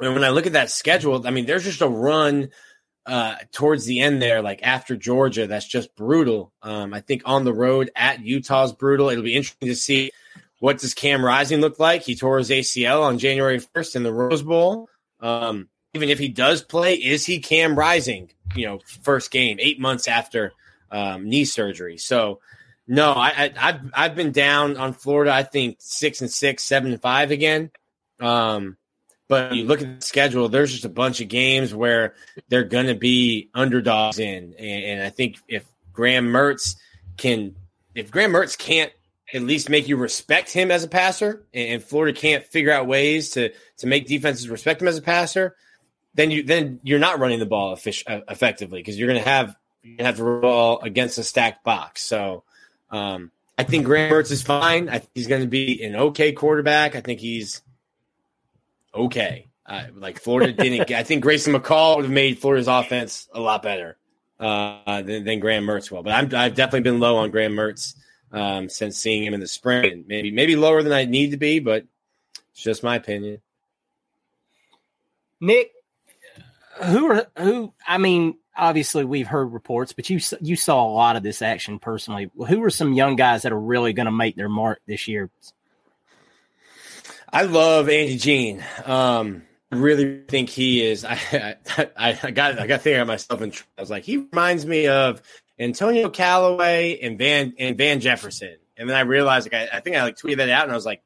[0.00, 2.50] and when I look at that schedule, I mean, there's just a run
[3.06, 6.52] uh, towards the end there, like after Georgia, that's just brutal.
[6.62, 9.10] Um, I think on the road at Utah's brutal.
[9.10, 10.12] It'll be interesting to see
[10.60, 12.02] what does Cam Rising look like.
[12.02, 14.88] He tore his ACL on January 1st in the Rose Bowl.
[15.20, 18.30] Um, even if he does play, is he Cam Rising?
[18.54, 20.52] You know, first game, eight months after
[20.90, 21.98] um, knee surgery.
[21.98, 22.40] So,
[22.86, 25.32] no, I, I, I've I've been down on Florida.
[25.32, 27.70] I think six and six, seven and five again.
[28.20, 28.76] Um,
[29.32, 32.12] but you look at the schedule, there's just a bunch of games where
[32.50, 34.52] they're going to be underdogs in.
[34.58, 36.76] And, and I think if Graham Mertz
[37.16, 37.56] can,
[37.94, 38.92] if Graham Mertz can't
[39.32, 42.86] at least make you respect him as a passer, and, and Florida can't figure out
[42.86, 45.56] ways to to make defenses respect him as a passer,
[46.12, 49.56] then you then you're not running the ball uh, effectively because you're going to have
[49.82, 52.02] you have to roll against a stacked box.
[52.02, 52.44] So
[52.90, 54.90] um, I think Graham Mertz is fine.
[54.90, 56.96] I think he's going to be an okay quarterback.
[56.96, 57.62] I think he's
[58.94, 59.48] okay.
[59.64, 60.90] Uh, like Florida didn't.
[60.94, 63.96] I think Grayson McCall would have made Florida's offense a lot better
[64.40, 66.02] uh, than, than Graham Mertz will.
[66.02, 67.94] But I'm, I've definitely been low on Graham Mertz
[68.32, 70.04] um, since seeing him in the spring.
[70.06, 71.84] Maybe maybe lower than I need to be, but
[72.52, 73.40] it's just my opinion.
[75.40, 75.72] Nick,
[76.84, 77.72] who are who?
[77.86, 81.78] I mean, obviously we've heard reports, but you you saw a lot of this action
[81.78, 82.30] personally.
[82.48, 85.30] Who are some young guys that are really going to make their mark this year?
[87.32, 88.62] I love Andy Jean.
[88.84, 91.04] Um, really think he is.
[91.08, 91.56] I,
[91.96, 94.86] I, I got I got thinking of myself, and I was like, he reminds me
[94.88, 95.22] of
[95.58, 98.56] Antonio Callaway and Van and Van Jefferson.
[98.76, 100.74] And then I realized, like, I, I think I like tweeted that out, and I
[100.74, 101.02] was like,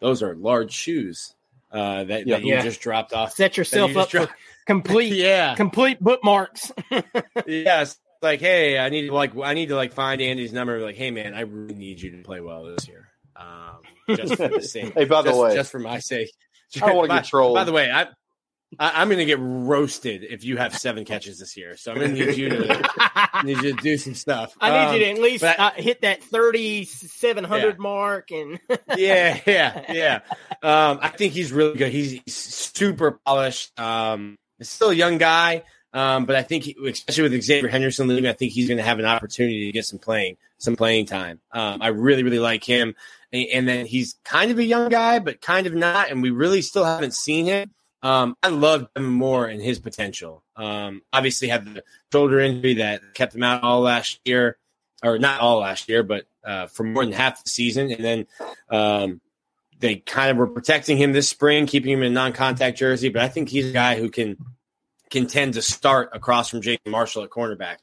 [0.00, 1.34] those are large shoes
[1.72, 2.36] uh, that, Yeah.
[2.36, 2.62] that you Yeah.
[2.62, 3.32] just dropped off.
[3.32, 4.36] Set yourself you up just for
[4.66, 6.70] complete yeah, complete bookmarks.
[7.46, 7.98] yes.
[8.22, 10.80] Like, hey, I need to like I need to like find Andy's number.
[10.80, 13.05] Like, hey, man, I really need you to play well this year.
[13.38, 14.92] Um, just for the sake.
[14.94, 16.30] Hey, by the just, way, just for my sake.
[16.76, 17.54] I don't wanna By- get trolled.
[17.54, 18.08] By the way, I
[18.78, 21.76] I, am going to get roasted if you have seven catches this year.
[21.76, 22.90] So I'm going to need you to
[23.44, 24.54] need you to do some stuff.
[24.60, 27.74] I need um, you to at least I, uh, hit that 3,700 yeah.
[27.78, 28.30] mark.
[28.32, 28.58] And
[28.96, 30.20] yeah, yeah, yeah.
[30.62, 31.92] Um, I think he's really good.
[31.92, 33.78] He's, he's super polished.
[33.78, 38.26] Um, still a young guy, um, but I think he, especially with Xavier Henderson leaving,
[38.26, 41.40] I think he's going to have an opportunity to get some playing some playing time.
[41.52, 42.94] Um, I really really like him,
[43.32, 46.62] and, then he's kind of a young guy, but kind of not, and we really
[46.62, 47.70] still haven't seen him.
[48.02, 50.44] Um, I love Devin Moore and his potential.
[50.54, 54.58] Um, obviously, had the shoulder injury that kept him out all last year,
[55.02, 57.90] or not all last year, but uh, for more than half the season.
[57.90, 58.26] And then
[58.70, 59.20] um,
[59.78, 63.08] they kind of were protecting him this spring, keeping him in non-contact jersey.
[63.08, 64.36] But I think he's a guy who can
[65.10, 67.76] can tend to start across from Jake Marshall at cornerback.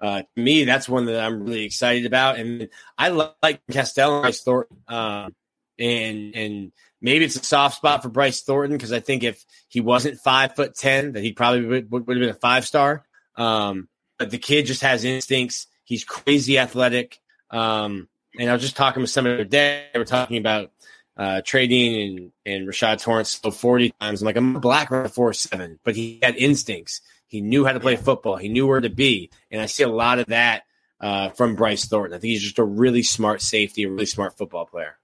[0.00, 3.08] Uh, to me, that's one that I'm really excited about, and I
[3.42, 4.76] like Castell and Bryce Thornton.
[4.86, 5.30] Uh,
[5.78, 9.80] and and maybe it's a soft spot for Bryce Thornton because I think if he
[9.80, 13.04] wasn't five foot ten, that he probably would, would, have been a five star.
[13.36, 15.66] Um, but the kid just has instincts.
[15.84, 17.20] He's crazy athletic.
[17.50, 19.86] Um, and I was just talking with some of their day.
[19.92, 20.72] They were talking about
[21.16, 24.20] uh, trading and, and Rashad Torrence so 40 times.
[24.20, 27.00] I'm like, I'm a black runner four seven, but he had instincts.
[27.26, 28.36] He knew how to play football.
[28.36, 29.30] He knew where to be.
[29.50, 30.62] And I see a lot of that
[31.00, 32.16] uh, from Bryce Thornton.
[32.16, 34.96] I think he's just a really smart safety, a really smart football player.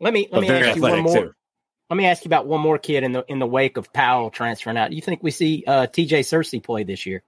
[0.00, 1.16] Let me let me ask you one more.
[1.16, 1.34] Too.
[1.90, 4.30] Let me ask you about one more kid in the in the wake of Powell
[4.30, 4.90] transferring out.
[4.90, 7.22] Do you think we see uh, TJ Searcy play this year?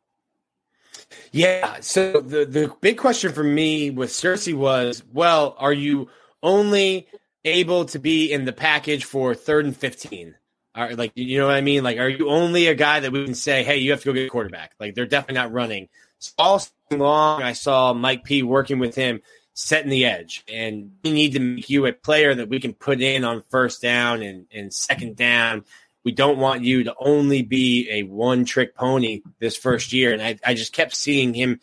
[1.32, 1.78] Yeah.
[1.80, 6.08] So the the big question for me with Searcy was, well, are you
[6.42, 7.08] only
[7.44, 10.34] able to be in the package for third and fifteen?
[10.74, 11.83] Are like you know what I mean?
[11.83, 14.12] Like, are you only a guy that we can say, hey, you have to go
[14.12, 14.72] get a quarterback?
[14.78, 15.88] Like, they're definitely not running.
[16.20, 19.20] So all long, I saw Mike P working with him
[19.54, 20.44] setting the edge.
[20.48, 23.83] And we need to make you a player that we can put in on first
[23.83, 25.64] down and, and second down.
[26.04, 30.12] We don't want you to only be a one trick pony this first year.
[30.12, 31.61] And I, I just kept seeing him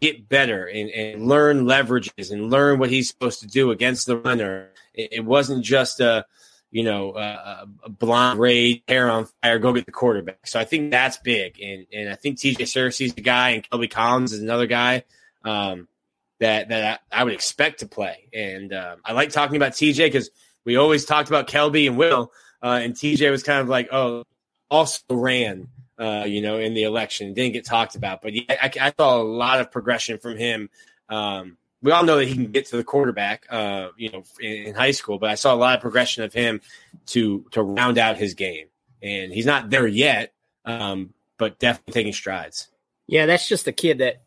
[0.00, 4.16] get better and, and learn leverages and learn what he's supposed to do against the
[4.16, 4.70] runner.
[4.92, 6.26] It, it wasn't just a,
[6.76, 10.46] you know, a, a blind raid, hair on fire, go get the quarterback.
[10.46, 11.58] So I think that's big.
[11.58, 15.04] And, and I think TJ Searcy's the guy and Kelby Collins is another guy.
[15.42, 15.88] Um,
[16.38, 18.28] that that I, would expect to play.
[18.34, 20.28] And um, I like talking about TJ because
[20.66, 22.30] we always talked about Kelby and Will,
[22.62, 24.24] uh, and TJ was kind of like, oh,
[24.70, 28.20] also ran, uh, you know, in the election, didn't get talked about.
[28.20, 30.68] But yeah, I, I saw a lot of progression from him.
[31.08, 34.66] Um, we all know that he can get to the quarterback, uh, you know, in,
[34.66, 36.60] in, high school, but I saw a lot of progression of him
[37.06, 38.66] to to round out his game,
[39.00, 40.32] and he's not there yet,
[40.64, 42.66] um, but definitely taking strides.
[43.06, 44.22] Yeah, that's just a kid that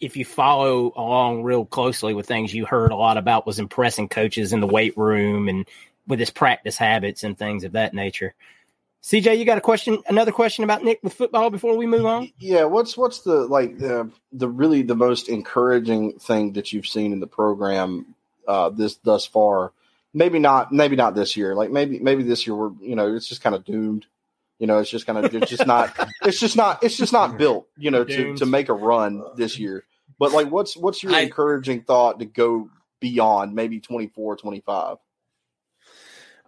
[0.00, 4.08] if you follow along real closely with things you heard a lot about was impressing
[4.08, 5.66] coaches in the weight room and
[6.06, 8.34] with his practice habits and things of that nature.
[9.02, 10.02] CJ, you got a question?
[10.08, 12.30] Another question about Nick with football before we move on?
[12.38, 17.12] Yeah, what's what's the like uh, the really the most encouraging thing that you've seen
[17.12, 18.14] in the program
[18.46, 19.72] uh, this thus far?
[20.12, 21.54] Maybe not, maybe not this year.
[21.54, 24.06] Like maybe maybe this year we're you know it's just kind of doomed.
[24.58, 27.38] You know, it's just kind of it's just not it's just not it's just not
[27.38, 27.68] built.
[27.78, 29.84] You know, to to make a run this year.
[30.18, 32.68] But like, what's what's your I, encouraging thought to go
[33.00, 34.98] beyond maybe 24, 25?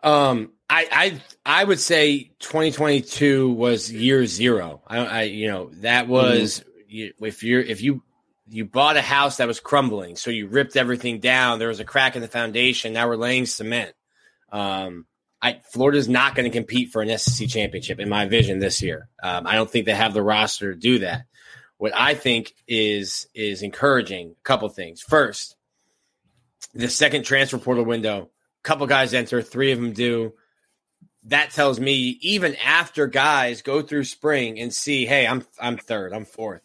[0.03, 4.83] Um, I I I would say 2022 was year zero.
[4.87, 6.13] I, I you know that mm-hmm.
[6.13, 6.71] was mm-hmm.
[6.89, 8.03] you, if you're if you
[8.49, 11.59] you bought a house that was crumbling, so you ripped everything down.
[11.59, 12.93] There was a crack in the foundation.
[12.93, 13.95] Now we're laying cement.
[14.51, 15.07] Um,
[15.41, 19.09] I Florida's not going to compete for an SEC championship in my vision this year.
[19.23, 21.25] Um, I don't think they have the roster to do that
[21.83, 24.37] what I think is is encouraging.
[24.39, 25.01] A couple things.
[25.01, 25.57] First,
[26.75, 30.33] the second transfer portal window, a couple guys enter, three of them do.
[31.25, 36.13] That tells me even after guys go through spring and see, hey, I'm I'm third,
[36.13, 36.63] I'm fourth,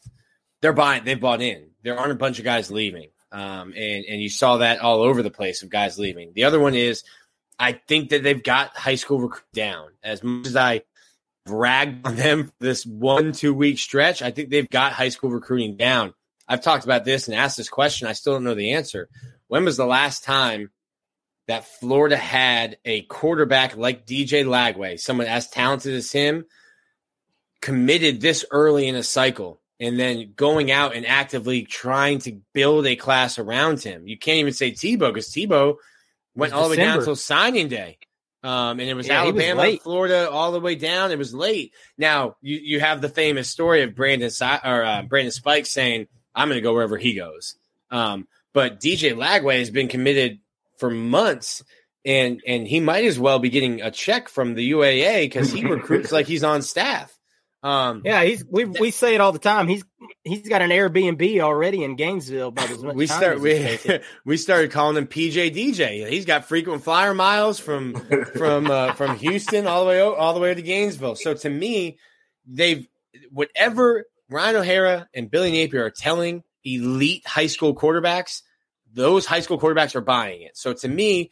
[0.62, 1.70] they're buying, they've bought in.
[1.84, 5.22] There aren't a bunch of guys leaving, um, and and you saw that all over
[5.22, 6.32] the place of guys leaving.
[6.34, 7.04] The other one is,
[7.60, 9.90] I think that they've got high school recruit down.
[10.04, 10.82] As much as I
[11.48, 14.22] bragged on them this one, two week stretch.
[14.22, 16.14] I think they've got high school recruiting down.
[16.48, 18.08] I've talked about this and asked this question.
[18.08, 19.10] I still don't know the answer.
[19.48, 20.72] When was the last time
[21.48, 26.46] that Florida had a quarterback like DJ Lagway, someone as talented as him,
[27.62, 32.86] committed this early in a cycle and then going out and actively trying to build
[32.86, 34.08] a class around him?
[34.08, 35.78] You can't even say Tebow because Tebow
[36.36, 37.98] went all the way down until signing day.
[38.44, 41.12] Um, and it was yeah, Alabama, was Florida, all the way down.
[41.12, 41.74] It was late.
[41.98, 44.30] Now you, you have the famous story of Brandon
[44.64, 47.56] or uh, Brandon Spike saying, "I'm going to go wherever he goes."
[47.90, 50.40] Um, but DJ Lagway has been committed
[50.78, 51.64] for months,
[52.06, 55.66] and and he might as well be getting a check from the UAA because he
[55.66, 57.18] recruits like he's on staff.
[57.64, 59.68] Um, yeah, he's we we say it all the time.
[59.68, 59.84] He's
[60.24, 63.78] he's got an Airbnb already in Gainesville, as much we start we,
[64.26, 66.08] we started calling him PJ DJ.
[66.08, 67.96] He's got frequent flyer miles from
[68.36, 71.16] from uh, from Houston all the way all the way to Gainesville.
[71.16, 71.98] So to me,
[72.46, 72.88] they've
[73.32, 78.44] whatever Ryan O'Hara and Billy Napier are telling elite high school quarterbacks,
[78.94, 80.58] those high school quarterbacks are buying it.
[80.58, 81.32] So to me,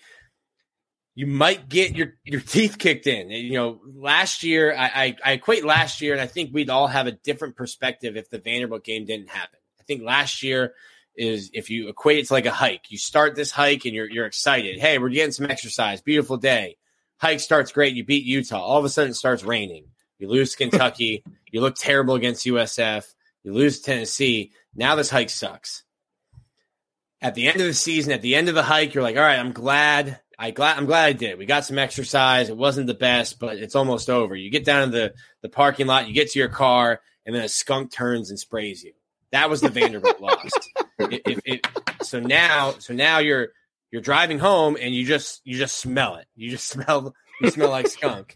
[1.16, 3.30] you might get your your teeth kicked in.
[3.30, 6.88] You know, last year I, I, I equate last year, and I think we'd all
[6.88, 9.60] have a different perspective if the Vanderbilt game didn't happen.
[9.80, 10.74] I think last year
[11.16, 12.92] is if you equate it to like a hike.
[12.92, 14.78] You start this hike and you're you're excited.
[14.80, 16.02] Hey, we're getting some exercise.
[16.02, 16.78] Beautiful day.
[17.18, 17.96] Hike starts great.
[17.96, 18.60] You beat Utah.
[18.62, 19.86] All of a sudden, it starts raining.
[20.20, 21.24] You lose Kentucky.
[21.50, 23.06] you look terrible against USF.
[23.44, 24.52] You lose Tennessee.
[24.76, 25.85] Now this hike sucks.
[27.22, 29.24] At the end of the season, at the end of the hike, you're like, all
[29.24, 31.38] right, I'm glad I glad I'm glad I did.
[31.38, 32.50] We got some exercise.
[32.50, 34.36] It wasn't the best, but it's almost over.
[34.36, 37.44] You get down to the, the parking lot, you get to your car, and then
[37.44, 38.94] a skunk turns and sprays you.
[39.32, 40.50] That was the Vanderbilt loss.
[41.00, 41.62] If, if,
[42.02, 43.50] so now, so now you're
[43.92, 46.28] you're driving home and you just you just smell it.
[46.36, 48.36] You just smell you smell like skunk.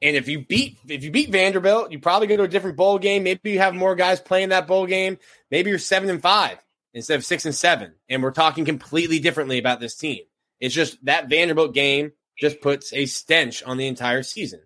[0.00, 2.98] And if you beat if you beat Vanderbilt, you probably go to a different bowl
[2.98, 3.22] game.
[3.22, 5.18] Maybe you have more guys playing that bowl game.
[5.50, 6.58] Maybe you're seven and five
[6.94, 7.94] instead of six and seven.
[8.08, 10.20] And we're talking completely differently about this team.
[10.60, 14.60] It's just that Vanderbilt game just puts a stench on the entire season.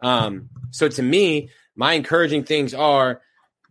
[0.00, 3.20] Um, so to me, my encouraging things are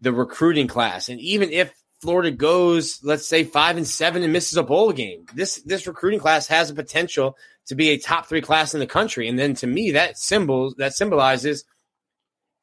[0.02, 4.58] the recruiting class, and even if Florida goes, let's say five and seven and misses
[4.58, 7.38] a bowl game, this this recruiting class has a potential
[7.68, 9.28] to be a top three class in the country.
[9.28, 11.66] And then to me, that symbols that symbolizes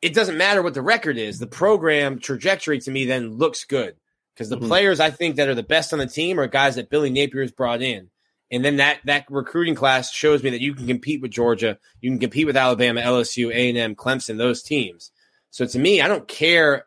[0.01, 1.38] it doesn't matter what the record is.
[1.38, 3.97] The program trajectory to me then looks good
[4.37, 4.68] because the mm-hmm.
[4.68, 7.41] players I think that are the best on the team are guys that Billy Napier
[7.41, 8.11] has brought in.
[8.51, 12.11] And then that that recruiting class shows me that you can compete with Georgia, you
[12.11, 15.11] can compete with Alabama, LSU, A and M, Clemson, those teams.
[15.51, 16.87] So to me, I don't care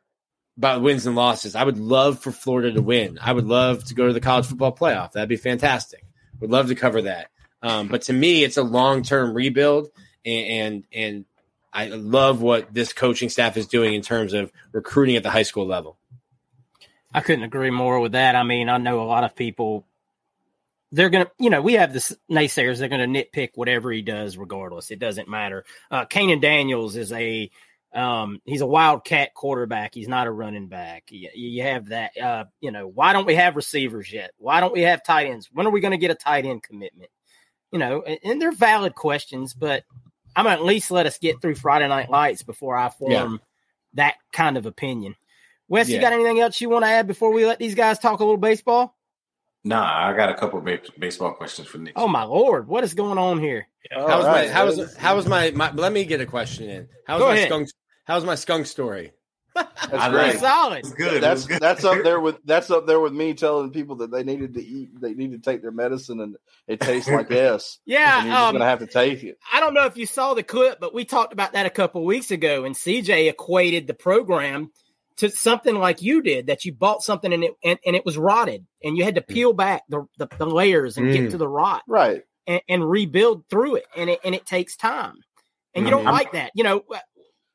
[0.58, 1.56] about wins and losses.
[1.56, 3.18] I would love for Florida to win.
[3.22, 5.14] I would love to go to the college football playoff.
[5.14, 6.04] That'd be fantastic.
[6.39, 7.30] Would love to cover that.
[7.62, 9.89] Um, but to me, it's a long term rebuild,
[10.26, 11.26] and, and and
[11.74, 15.43] I love what this coaching staff is doing in terms of recruiting at the high
[15.43, 15.99] school level.
[17.14, 18.36] I couldn't agree more with that.
[18.36, 19.86] I mean, I know a lot of people
[20.91, 21.99] they're gonna, you know, we have the
[22.32, 22.80] naysayers.
[22.80, 24.91] They're gonna nitpick whatever he does, regardless.
[24.91, 25.66] It doesn't matter.
[25.91, 27.49] Uh, Kanan Daniels is a,
[27.93, 29.93] um, he's a wildcat quarterback.
[29.93, 31.05] He's not a running back.
[31.10, 32.18] You, you have that.
[32.18, 34.32] Uh, you know, why don't we have receivers yet?
[34.38, 35.49] Why don't we have tight ends?
[35.51, 37.10] When are we going to get a tight end commitment?
[37.72, 39.84] You know, and, and they're valid questions, but
[40.36, 43.38] I'm gonna at least let us get through Friday Night Lights before I form yeah.
[43.95, 45.16] that kind of opinion.
[45.70, 45.95] Wes, yeah.
[45.95, 48.24] you got anything else you want to add before we let these guys talk a
[48.24, 48.97] little baseball?
[49.63, 50.61] Nah, I got a couple
[50.97, 51.93] baseball questions for Nick.
[51.95, 53.67] Oh my lord, what is going on here?
[53.91, 54.47] How was right.
[54.47, 56.88] my how was how was my, my let me get a question in.
[57.05, 57.47] How's my ahead.
[57.47, 57.70] skunk
[58.05, 59.11] how's my skunk story?
[59.55, 60.39] That's great.
[60.39, 60.80] solid.
[60.80, 61.22] It's good.
[61.24, 61.59] That's good.
[61.59, 64.63] that's up there with that's up there with me telling people that they needed to
[64.63, 66.36] eat, they need to take their medicine, and
[66.67, 67.80] it tastes like S.
[67.86, 69.38] yeah, you're um, gonna have to take it.
[69.51, 72.05] I don't know if you saw the clip, but we talked about that a couple
[72.05, 74.72] weeks ago, and CJ equated the program
[75.20, 78.17] to something like you did that you bought something and it and, and it was
[78.17, 79.28] rotted and you had to mm.
[79.28, 81.13] peel back the, the, the layers and mm.
[81.13, 82.24] get to the rot right.
[82.47, 85.15] and, and, rebuild through it and it and it takes time.
[85.76, 86.11] And you don't mm-hmm.
[86.11, 86.51] like that.
[86.55, 86.84] You know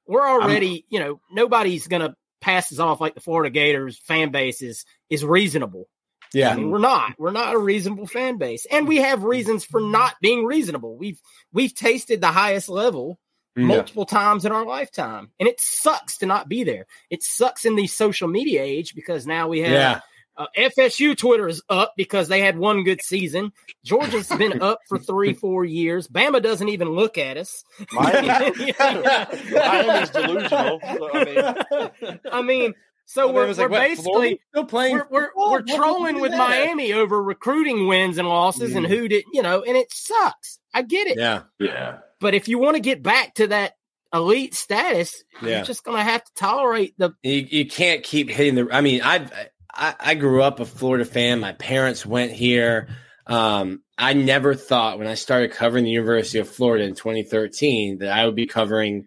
[0.07, 4.31] we're already I'm, you know nobody's gonna pass us off like the Florida Gators fan
[4.31, 5.89] base is is reasonable.
[6.33, 6.51] Yeah.
[6.51, 7.12] I mean, we're not.
[7.17, 8.67] We're not a reasonable fan base.
[8.71, 10.97] And we have reasons for not being reasonable.
[10.97, 11.21] We've
[11.53, 13.19] we've tasted the highest level
[13.57, 15.31] multiple times in our lifetime.
[15.39, 16.87] And it sucks to not be there.
[17.11, 20.01] It sucks in the social media age because now we have yeah.
[20.37, 23.53] uh, FSU Twitter is up because they had one good season.
[23.85, 26.09] Georgia's been up for three, four years.
[26.09, 27.65] Bama doesn't even look at us.
[27.93, 30.81] Miami, Miami's delusional.
[30.81, 32.75] So, I mean, I mean
[33.07, 34.97] so we're, we're like, basically still playing.
[35.11, 38.79] We're, we're, we're trolling with Miami over recruiting wins and losses mm.
[38.79, 40.59] and who did you know, and it sucks.
[40.73, 41.19] I get it.
[41.19, 41.99] Yeah, yeah.
[42.21, 43.75] But if you want to get back to that
[44.12, 45.57] elite status, yeah.
[45.57, 47.15] you're just going to have to tolerate the.
[47.23, 48.69] You, you can't keep hitting the.
[48.71, 49.33] I mean, I've,
[49.73, 51.41] I I grew up a Florida fan.
[51.41, 52.89] My parents went here.
[53.27, 58.11] Um, I never thought when I started covering the University of Florida in 2013 that
[58.11, 59.07] I would be covering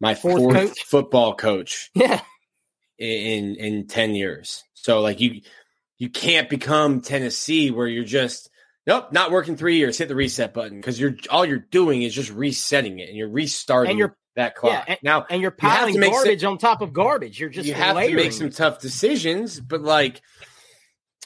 [0.00, 0.84] my fourth, fourth coach.
[0.84, 1.90] football coach.
[1.94, 2.20] Yeah.
[2.98, 4.62] In in 10 years.
[4.74, 5.40] So like you
[5.98, 8.48] you can't become Tennessee where you're just
[8.86, 9.96] Nope, not working three years.
[9.96, 13.28] Hit the reset button because you're all you're doing is just resetting it and you're
[13.28, 14.72] restarting and you're, that clock.
[14.72, 17.38] Yeah, and, now and you're piling you garbage some, on top of garbage.
[17.38, 18.16] You're just you have layering.
[18.16, 19.60] to make some tough decisions.
[19.60, 20.20] But like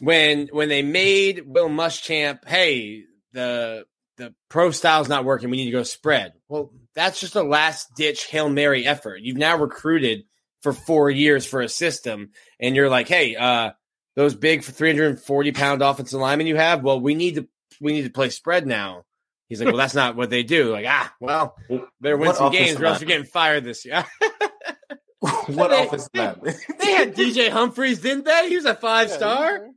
[0.01, 3.87] when when they made Will Muschamp, hey, the
[4.19, 5.51] the pro style's not working.
[5.51, 6.35] We need to go spread.
[6.49, 9.21] Well, that's just a last ditch Hail Mary effort.
[9.23, 10.25] You've now recruited
[10.63, 12.31] for four years for a system,
[12.61, 13.71] and you're like, hey, uh,
[14.17, 17.49] those big for 340 pound offensive linemen you have, well, we need to
[17.81, 19.05] we need to play spread now.
[19.49, 20.73] He's like, well, that's not what they do.
[20.73, 21.57] Like, ah, well,
[22.01, 24.05] better win what some games, or else you're getting fired this year.
[25.47, 26.55] what they, offensive lineman?
[26.81, 28.49] they had DJ Humphries, didn't they?
[28.49, 29.69] He was a five yeah, star.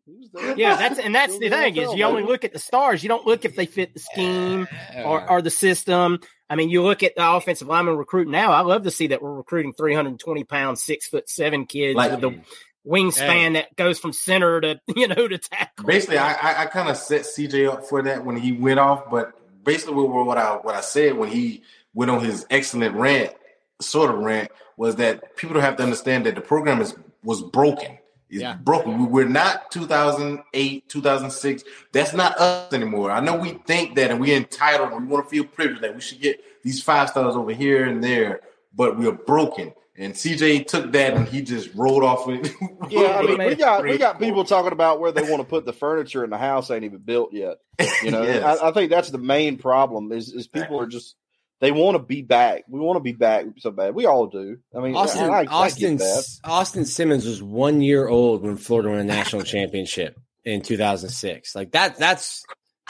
[0.55, 3.03] Yeah, that's and that's the thing is you only look at the stars.
[3.03, 4.67] You don't look if they fit the scheme
[5.03, 6.19] or, or the system.
[6.49, 8.51] I mean, you look at the offensive lineman recruit now.
[8.51, 12.21] I love to see that we're recruiting 320 pound, six foot seven kids like, with
[12.21, 12.41] the
[12.89, 13.53] wingspan hey.
[13.53, 15.85] that goes from center to you know to tackle.
[15.85, 19.09] Basically, I I, I kind of set CJ up for that when he went off,
[19.09, 19.33] but
[19.63, 21.63] basically what what I what I said when he
[21.93, 23.33] went on his excellent rant,
[23.79, 27.41] sort of rant, was that people don't have to understand that the program is was
[27.41, 27.97] broken.
[28.29, 28.53] It's yeah.
[28.53, 29.09] broken.
[29.09, 31.63] We're not 2008, 2006.
[31.91, 33.09] That's not us anymore.
[33.09, 35.95] I know we think that and we're entitled and we want to feel privileged that
[35.95, 38.41] we should get these five stars over here and there,
[38.75, 39.73] but we're broken.
[39.99, 42.53] And CJ took that and he just rolled off it.
[42.89, 45.65] yeah, I mean, we got we got people talking about where they want to put
[45.65, 47.57] the furniture in the house ain't even built yet.
[48.01, 48.61] You know, yes.
[48.61, 51.17] I, I, think that's the main problem is is people are just
[51.59, 52.63] they want to be back.
[52.69, 53.93] We want to be back so bad.
[53.93, 54.59] We all do.
[54.73, 55.99] I mean, Austin I, I, Austin,
[56.45, 61.55] Austin Simmons was one year old when Florida won a national championship in 2006.
[61.55, 61.97] Like that.
[61.97, 62.45] That's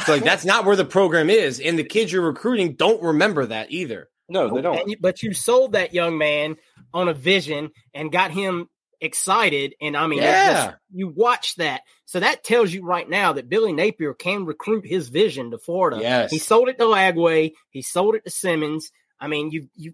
[0.05, 3.47] so like that's not where the program is, and the kids you're recruiting don't remember
[3.47, 4.10] that either.
[4.30, 5.01] No, they don't.
[5.01, 6.57] But you sold that young man
[6.93, 8.69] on a vision and got him
[9.01, 9.75] excited.
[9.82, 10.53] And I mean, yeah.
[10.53, 11.82] Just, you watch that.
[12.05, 15.99] So that tells you right now that Billy Napier can recruit his vision to Florida.
[16.01, 16.32] Yes.
[16.32, 17.53] He sold it to Lagway.
[17.69, 18.91] He sold it to Simmons.
[19.19, 19.93] I mean, you, you,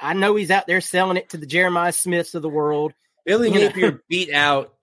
[0.00, 2.92] I know he's out there selling it to the Jeremiah Smiths of the world.
[3.24, 4.74] Billy Napier beat out,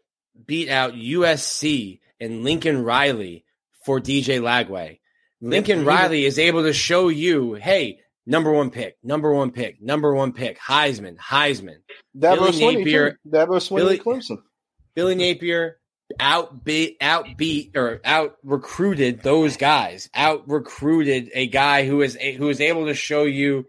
[0.45, 3.45] beat out USC and Lincoln Riley
[3.85, 4.99] for DJ Lagway.
[5.41, 10.13] Lincoln Riley is able to show you, hey, number one pick, number one pick, number
[10.13, 11.77] one pick, Heisman, Heisman.
[12.17, 14.37] Dabo Billy Napier, Dabo Swinney, Billy, Clemson.
[14.95, 15.77] Billy Napier
[16.19, 20.09] outbeat, outbeat, or out recruited those guys.
[20.13, 23.65] Out recruited a guy who is a, who is able to show you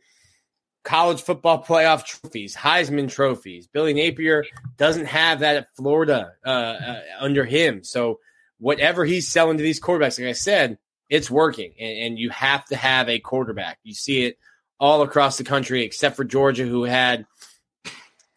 [0.82, 3.66] college football playoff trophies, Heisman trophies.
[3.66, 4.44] Billy Napier
[4.76, 7.82] doesn't have that at Florida uh, uh, under him.
[7.84, 8.20] So
[8.58, 10.78] whatever he's selling to these quarterbacks, like I said,
[11.08, 13.78] it's working, and, and, you have to have a quarterback.
[13.82, 14.38] You see it
[14.80, 17.26] all across the country, except for Georgia, who had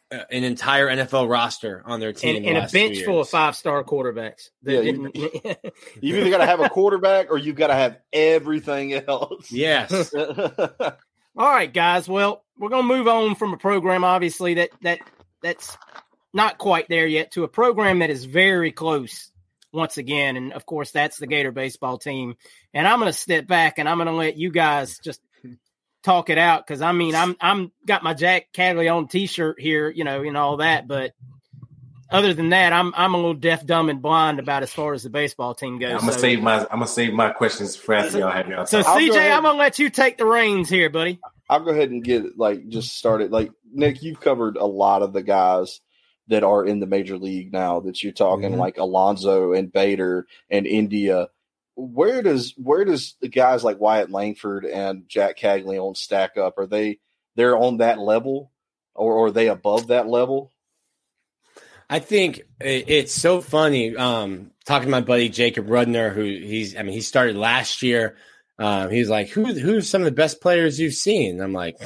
[0.09, 3.55] uh, an entire NFL roster on their team, and, and a bench full of five
[3.55, 4.49] star quarterbacks.
[4.63, 5.11] Yeah, you,
[6.01, 9.51] you either got to have a quarterback or you've got to have everything else.
[9.51, 10.13] Yes.
[10.15, 10.95] all
[11.37, 12.07] right, guys.
[12.07, 14.99] Well, we're gonna move on from a program, obviously that that
[15.41, 15.77] that's
[16.33, 19.31] not quite there yet, to a program that is very close
[19.71, 20.37] once again.
[20.37, 22.35] And of course, that's the Gator baseball team.
[22.73, 25.21] And I'm going to step back and I'm going to let you guys just
[26.03, 30.03] talk it out because I mean, I'm I'm got my Jack Caglianone T-shirt here, you
[30.03, 31.13] know, and all that, but.
[32.09, 35.03] Other than that, I'm I'm a little deaf, dumb, and blind about as far as
[35.03, 35.91] the baseball team goes.
[35.91, 36.19] I'm gonna so.
[36.19, 38.65] save my I'm gonna save my questions for after y'all have y'all.
[38.65, 38.97] So talk.
[38.97, 41.19] CJ, go I'm gonna let you take the reins here, buddy.
[41.49, 43.31] I'll go ahead and get like just started.
[43.31, 45.81] Like Nick, you've covered a lot of the guys
[46.27, 48.59] that are in the major league now that you're talking mm-hmm.
[48.59, 51.29] like Alonso and Bader and India.
[51.75, 56.57] Where does where does the guys like Wyatt Langford and Jack Caglianone stack up?
[56.57, 56.99] Are they
[57.35, 58.51] they're on that level
[58.95, 60.51] or, or are they above that level?
[61.89, 63.95] I think it's so funny.
[63.95, 68.17] Um, talking to my buddy Jacob Rudner, who he's, I mean, he started last year.
[68.59, 71.39] Um, he's like, who, who's some of the best players you've seen?
[71.39, 71.77] I'm like,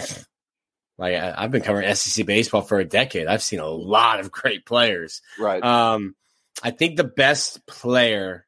[1.02, 3.28] like I, have been covering SEC baseball for a decade.
[3.28, 5.22] I've seen a lot of great players.
[5.40, 5.62] Right.
[5.64, 6.16] Um,
[6.64, 8.46] I think the best player,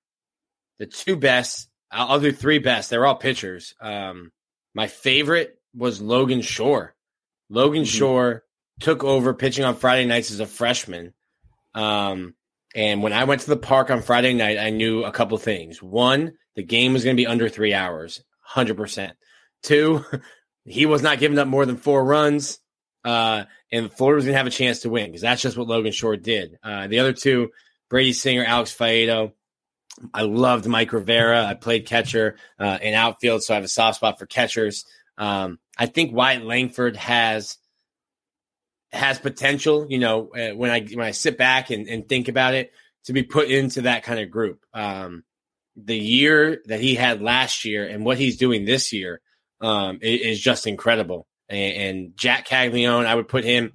[0.78, 2.92] the two best, I'll, I'll do three best.
[2.92, 3.74] They're all pitchers.
[3.82, 4.32] Um,
[4.76, 6.94] my favorite was Logan Shore.
[7.50, 7.98] Logan mm-hmm.
[7.98, 8.44] Shore
[8.80, 11.14] took over pitching on Friday nights as a freshman.
[11.74, 12.36] Um,
[12.76, 15.82] and when I went to the park on Friday night, I knew a couple things.
[15.82, 19.14] One, the game was going to be under three hours, 100%.
[19.64, 20.06] Two,
[20.66, 22.60] he was not giving up more than four runs,
[23.04, 25.68] uh, and Florida was going to have a chance to win because that's just what
[25.68, 26.58] Logan Shore did.
[26.64, 27.52] Uh, the other two,
[27.90, 29.34] Brady Singer, Alex Faedo.
[30.14, 31.46] I loved Mike Rivera.
[31.46, 34.86] I played catcher uh, in outfield, so I have a soft spot for catchers.
[35.18, 37.58] Um, I think Wyatt Langford has
[38.92, 39.86] has potential.
[39.90, 42.72] You know, uh, when I when I sit back and, and, think about it,
[43.06, 44.66] to be put into that kind of group.
[44.74, 45.24] Um,
[45.76, 49.22] the year that he had last year and what he's doing this year,
[49.64, 51.28] um, is just incredible.
[51.50, 53.74] And, and Jack Caglianone, I would put him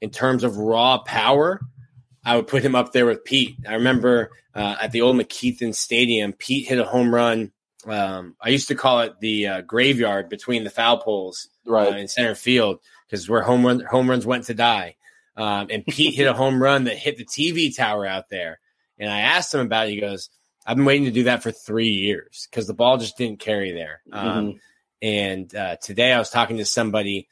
[0.00, 1.60] in terms of raw power.
[2.24, 3.56] I would put him up there with Pete.
[3.68, 7.52] I remember uh, at the old McKethan Stadium, Pete hit a home run
[7.86, 11.96] um, I used to call it the uh, graveyard between the foul poles right uh,
[11.96, 14.96] in center field because where home run home runs went to die.
[15.36, 18.60] Um, and Pete hit a home run that hit the TV tower out there.
[18.98, 19.90] And I asked him about it.
[19.90, 20.30] He goes,
[20.66, 23.72] "I've been waiting to do that for three years because the ball just didn't carry
[23.72, 24.60] there." Um, Mhm.
[25.04, 27.28] And uh, today I was talking to somebody.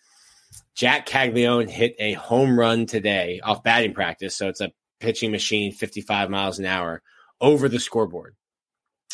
[0.75, 4.37] Jack Caglianone hit a home run today off batting practice.
[4.37, 7.01] So it's a pitching machine, 55 miles an hour
[7.41, 8.37] over the scoreboard,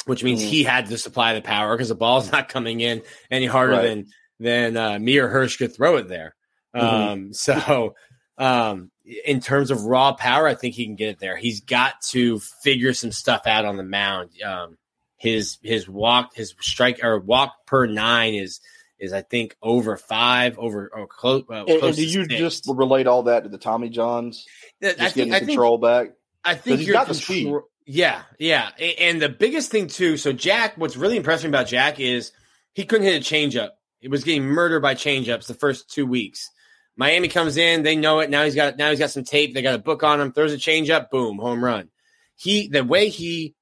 [0.06, 0.48] which means Mhm.
[0.48, 3.82] he had to supply the power because the ball's not coming in any harder Right.
[3.86, 4.06] than
[4.40, 6.34] than uh, me or Hirsch could throw it there.
[6.74, 6.82] Mhm.
[6.82, 7.94] Um, so
[8.38, 8.90] um,
[9.24, 11.36] in terms of raw power, I think he can get it there.
[11.36, 14.30] He's got to figure some stuff out on the mound.
[14.44, 14.78] Um,
[15.18, 18.60] his his walk, his strike or walk per nine is
[18.98, 21.44] is I think over five, over or close.
[21.50, 22.34] Uh, and, close and do you six.
[22.34, 24.44] just relate all that to the tommy johns
[24.82, 26.08] I just think getting I think control back
[26.44, 27.52] I think he's you're got the speed.
[27.90, 30.18] Yeah, yeah, and the biggest thing too.
[30.18, 32.32] So Jack, what's really impressive about Jack is
[32.74, 33.70] he couldn't hit a changeup.
[33.98, 36.50] He was getting murdered by changeups the first two weeks.
[36.96, 38.28] Miami comes in, they know it.
[38.28, 39.54] Now he's got now he's got some tape.
[39.54, 40.32] They got a book on him.
[40.32, 41.88] Throws a changeup, boom, home run.
[42.36, 43.54] He the way he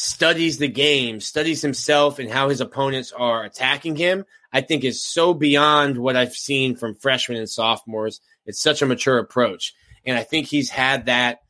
[0.00, 5.02] studies the game, studies himself and how his opponents are attacking him, I think is
[5.02, 8.20] so beyond what I've seen from freshmen and sophomores.
[8.46, 9.74] It's such a mature approach.
[10.06, 11.40] And I think he's had that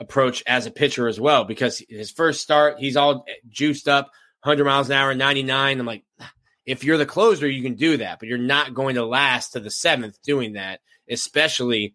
[0.00, 4.10] approach as a pitcher as well because his first start, he's all juiced up,
[4.42, 5.78] 100 miles an hour, 99.
[5.78, 6.02] I'm like,
[6.66, 9.60] if you're the closer, you can do that, but you're not going to last to
[9.60, 11.94] the seventh doing that, especially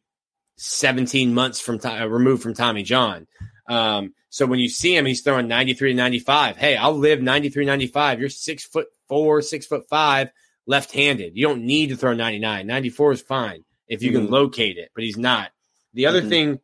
[0.56, 3.28] 17 months from time, removed from Tommy John.
[3.68, 6.58] Um, so when you see him, he's throwing 93 to 95.
[6.58, 8.20] Hey, I'll live 93, 95.
[8.20, 10.30] You're six foot four, six foot five,
[10.66, 11.36] left handed.
[11.36, 12.68] You don't need to throw 99.
[12.68, 14.32] 94 is fine if you can Mhm.
[14.32, 15.52] locate it, but he's not.
[15.94, 16.30] The other Mhm.
[16.30, 16.60] thing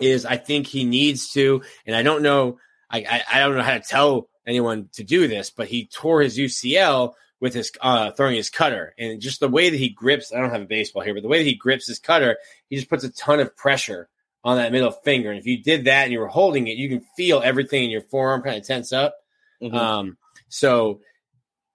[0.00, 2.58] is I think he needs to, and I don't know,
[2.90, 6.22] I, I, I don't know how to tell anyone to do this, but he tore
[6.22, 10.32] his UCL with his uh, throwing his cutter, and just the way that he grips.
[10.32, 12.38] I don't have a baseball here, but the way that he grips his cutter,
[12.70, 14.08] he just puts a ton of pressure
[14.44, 15.30] on that middle finger.
[15.30, 17.90] And if you did that and you were holding it, you can feel everything in
[17.90, 19.14] your forearm kind of tense up.
[19.62, 19.74] Mhm.
[19.74, 20.18] Um,
[20.48, 21.00] so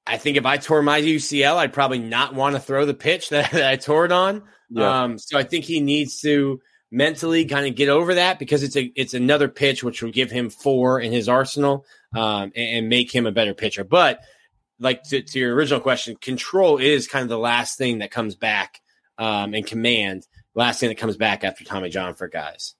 [0.05, 3.29] I think if I tore my UCL, I'd probably not want to throw the pitch
[3.29, 4.43] that, that I tore it on.
[4.69, 5.03] Yeah.
[5.03, 6.61] Um, so I think he needs to
[6.91, 10.31] mentally kind of get over that because it's a it's another pitch which will give
[10.31, 13.83] him four in his arsenal um, and, and make him a better pitcher.
[13.83, 14.19] But
[14.79, 18.35] like to, to your original question, control is kind of the last thing that comes
[18.35, 18.79] back
[19.17, 20.25] um, and command.
[20.55, 22.75] Last thing that comes back after Tommy John for guys.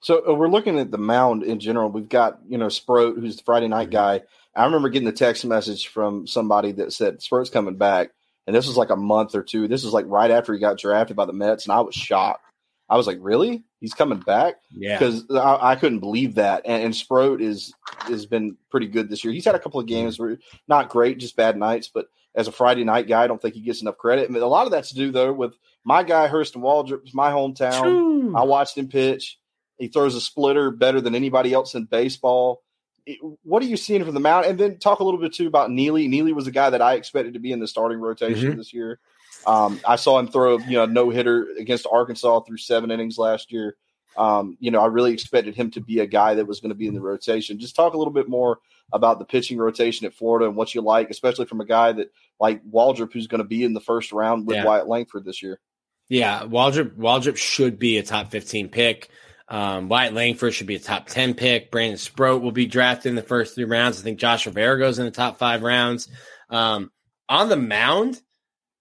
[0.00, 1.90] So uh, we're looking at the mound in general.
[1.90, 4.22] We've got you know Sproat, who's the Friday night guy.
[4.54, 8.10] I remember getting the text message from somebody that said Sproat's coming back,
[8.46, 9.68] and this was like a month or two.
[9.68, 12.44] This was like right after he got drafted by the Mets, and I was shocked.
[12.88, 13.64] I was like, "Really?
[13.80, 14.98] He's coming back?" Yeah.
[14.98, 16.62] Because I, I couldn't believe that.
[16.64, 19.32] And, and Sproat is has been pretty good this year.
[19.32, 20.38] He's had a couple of games where
[20.68, 21.88] not great, just bad nights.
[21.92, 24.28] But as a Friday night guy, I don't think he gets enough credit.
[24.28, 25.54] I mean, a lot of that's to do though with
[25.88, 28.36] my guy Hurston Waldrop, is my hometown.
[28.36, 29.38] I watched him pitch.
[29.78, 32.62] He throws a splitter better than anybody else in baseball.
[33.06, 34.44] It- what are you seeing from the mound?
[34.44, 36.06] And then talk a little bit too about Neely.
[36.08, 39.00] Neely was a guy that I expected to be in the starting rotation this year.
[39.46, 43.50] Um, I saw him throw you know no hitter against Arkansas through seven innings last
[43.50, 43.76] year.
[44.16, 46.74] Um, you know, I really expected him to be a guy that was going to
[46.74, 47.58] be in the rotation.
[47.60, 48.58] Just talk a little bit more
[48.92, 52.10] about the pitching rotation at Florida and what you like, especially from a guy that
[52.40, 54.64] like Waldrop, who's going to be in the first round with Yeah.
[54.64, 55.60] Wyatt Langford this year.
[56.08, 59.08] Yeah, Waldrop Waldrop should be a top 15 pick.
[59.48, 61.70] Um, Wyatt Langford should be a top 10 pick.
[61.70, 63.98] Brandon Sproat will be drafted in the first three rounds.
[63.98, 66.08] I think Josh Rivera goes in the top five rounds.
[66.50, 66.90] Um,
[67.28, 68.20] on the mound,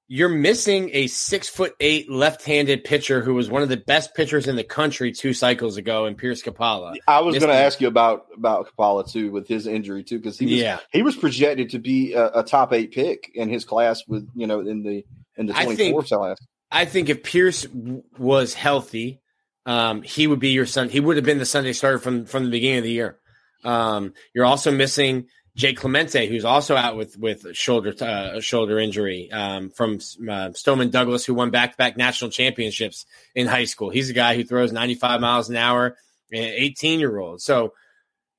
[0.09, 4.15] you're missing a six foot eight left handed pitcher who was one of the best
[4.15, 6.95] pitchers in the country two cycles ago in Pierce Coppola.
[7.07, 10.39] I was going to ask you about about Coppola too with his injury too because
[10.39, 10.79] he was Yeah.
[10.93, 14.47] he was projected to be a, a top eight pick in his class with you
[14.47, 15.05] know in the
[15.35, 16.37] in the twenty think- four class.
[16.71, 19.21] I think if Pierce w- was healthy,
[19.65, 20.89] um, he would be your son.
[20.89, 23.19] He would have been the Sunday starter from from the beginning of the year.
[23.63, 28.79] Um, you're also missing Jay Clemente, who's also out with with a shoulder uh, shoulder
[28.79, 29.99] injury um, from
[30.29, 33.89] uh, Stoneman Douglas, who won back to back national championships in high school.
[33.89, 35.97] He's a guy who throws 95 miles an hour,
[36.31, 37.41] an 18 year old.
[37.41, 37.73] So.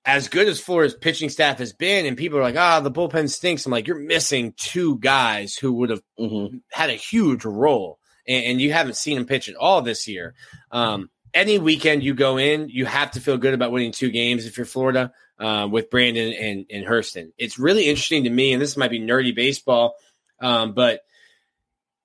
[0.05, 3.29] As good as Florida's pitching staff has been, and people are like, "Ah, the bullpen
[3.29, 6.59] stinks." I'm like, "You're missing two guys who would have Mm-hmm.
[6.73, 7.99] had a huge role,
[8.29, 10.35] and, and you haven't seen him pitch at all this year.
[10.71, 14.47] Um, any weekend you go in, you have to feel good about winning two games
[14.47, 17.33] if you're Florida uh, with Brandon and, and Hurston.
[17.39, 19.95] It's really interesting to me, and this might be nerdy baseball,
[20.41, 21.01] um, but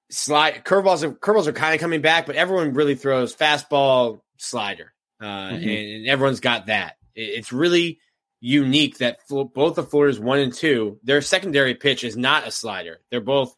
[0.09, 4.93] slide curveballs are curveballs are kind of coming back, but everyone really throws fastball, slider,
[5.21, 5.55] uh, Mhm.
[5.55, 6.97] and, and everyone's got that.
[7.15, 7.99] It- it's really
[8.39, 12.99] unique that both the Florida's one and two, their secondary pitch is not a slider.
[13.09, 13.55] They're both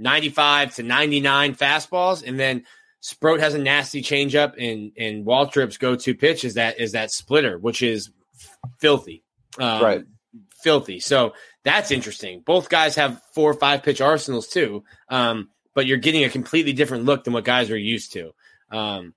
[0.00, 2.26] 95 to 99 fastballs.
[2.26, 2.64] And then
[3.00, 7.10] Sproat has a nasty changeup, and, and Waldrop's go to pitch is that is that
[7.10, 8.10] splitter, which is
[8.78, 9.22] filthy.
[9.58, 10.04] Um, right.
[10.62, 11.00] Filthy.
[11.00, 11.32] So
[11.64, 12.42] that's interesting.
[12.44, 14.84] Both guys have four or five pitch arsenals too.
[15.08, 18.32] Um, but you're getting a completely different look than what guys are used to.
[18.70, 19.14] Um,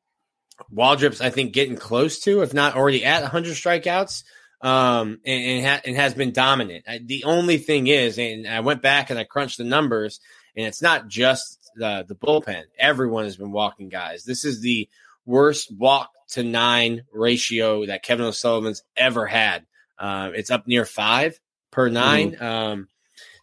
[0.72, 4.24] Waldrop's, I think, getting close to, if not already at 100 strikeouts,
[4.62, 6.86] um, and, and, ha- and, has been dominant.
[7.06, 10.20] The only thing is, and I went back and I crunched the numbers,
[10.56, 12.64] and it's not just the, the bullpen.
[12.78, 14.24] Everyone has been walking guys.
[14.24, 14.88] This is the
[15.26, 19.66] worst walk to nine ratio that Kevin O'Sullivan's ever had.
[19.98, 21.40] Uh, it's up near five
[21.72, 22.44] per 9 mm-hmm.
[22.44, 22.88] Um,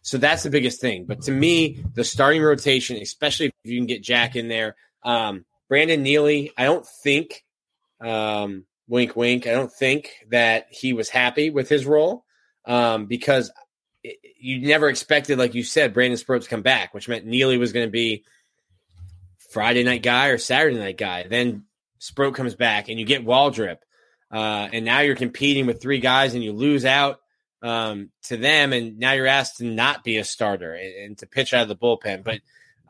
[0.03, 1.05] so that's the biggest thing.
[1.05, 5.45] But to me, the starting rotation, especially if you can get Jack in there, um,
[5.69, 7.43] Brandon Neely, I don't think,
[7.99, 12.25] um, wink, wink, I don't think that he was happy with his role
[12.65, 13.51] um, because
[14.03, 17.73] it, you never expected, like you said, Brandon to come back, which meant Neely was
[17.73, 18.23] going to be
[19.51, 21.27] Friday night guy or Saturday night guy.
[21.27, 21.65] Then
[21.99, 23.77] Sproat comes back and you get Waldrop.
[24.31, 27.19] Uh, and now you're competing with three guys and you lose out
[27.61, 28.71] um, to them.
[28.71, 31.67] And now you're asked to not be a starter and, and to pitch out of
[31.67, 32.23] the bullpen.
[32.23, 32.39] But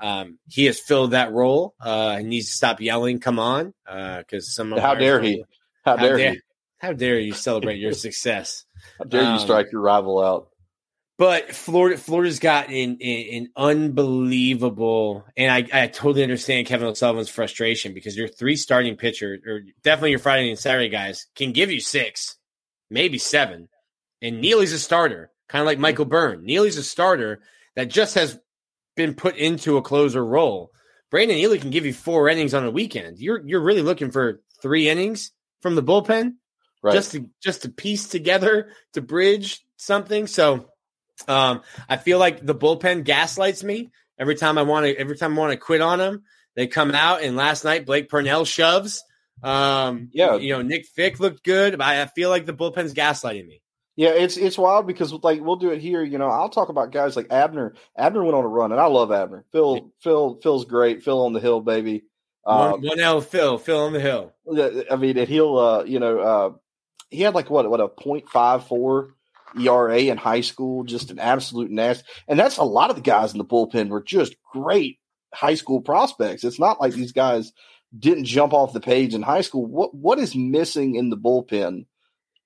[0.02, 1.76] um, he has filled that role.
[1.80, 5.44] Uh, he needs to stop yelling, "Come on!" Because uh, some how dare he?
[5.84, 6.40] How, how dare, dare, he?
[6.78, 8.66] How dare you celebrate your success?
[8.98, 10.50] How dare um, you strike your rival out?
[11.22, 17.94] But Florida, Florida's got an, an unbelievable, and I, I totally understand Kevin O'Sullivan's frustration
[17.94, 21.80] because your three starting pitcher, or definitely your Friday and Saturday guys, can give you
[21.80, 22.38] six,
[22.90, 23.70] maybe seven.
[24.20, 26.44] And Neely's a starter, kind of like Michael Byrne.
[26.44, 27.44] Neely's a starter
[27.76, 28.40] that just has
[28.96, 30.72] been put into a closer role.
[31.12, 33.20] Brandon Neely can give you four innings on a weekend.
[33.20, 36.32] You're you're really looking for three innings from the bullpen,
[36.82, 36.96] right.
[36.96, 40.26] just to just to piece together to bridge something.
[40.26, 40.71] So,
[41.28, 44.96] um, I feel like the bullpen gaslights me every time I want to.
[44.96, 46.24] Every time I want to quit on them,
[46.56, 47.22] they come out.
[47.22, 49.04] And last night, Blake Purnell shoves.
[49.44, 51.78] Um, yeah, you know, Nick Fick looked good.
[51.78, 53.62] But I feel like the bullpen's gaslighting me.
[53.96, 56.04] Yeah, it's it's wild because like we'll do it here.
[56.04, 57.76] You know, I'll talk about guys like Abner.
[57.98, 59.46] Abner went on a run, and I love Abner.
[59.52, 61.04] Phil, Phil, Phil's great.
[61.04, 62.04] Phil on the hill, baby.
[62.46, 64.34] Um, one, one L, Phil, Phil on the hill.
[64.90, 66.52] I mean, and he'll, uh, you know, uh,
[67.10, 69.16] he had like what what a point five four
[69.60, 72.04] ERA in high school, just an absolute nest.
[72.28, 75.00] And that's a lot of the guys in the bullpen were just great
[75.34, 76.44] high school prospects.
[76.44, 77.52] It's not like these guys
[77.98, 79.66] didn't jump off the page in high school.
[79.66, 81.86] What what is missing in the bullpen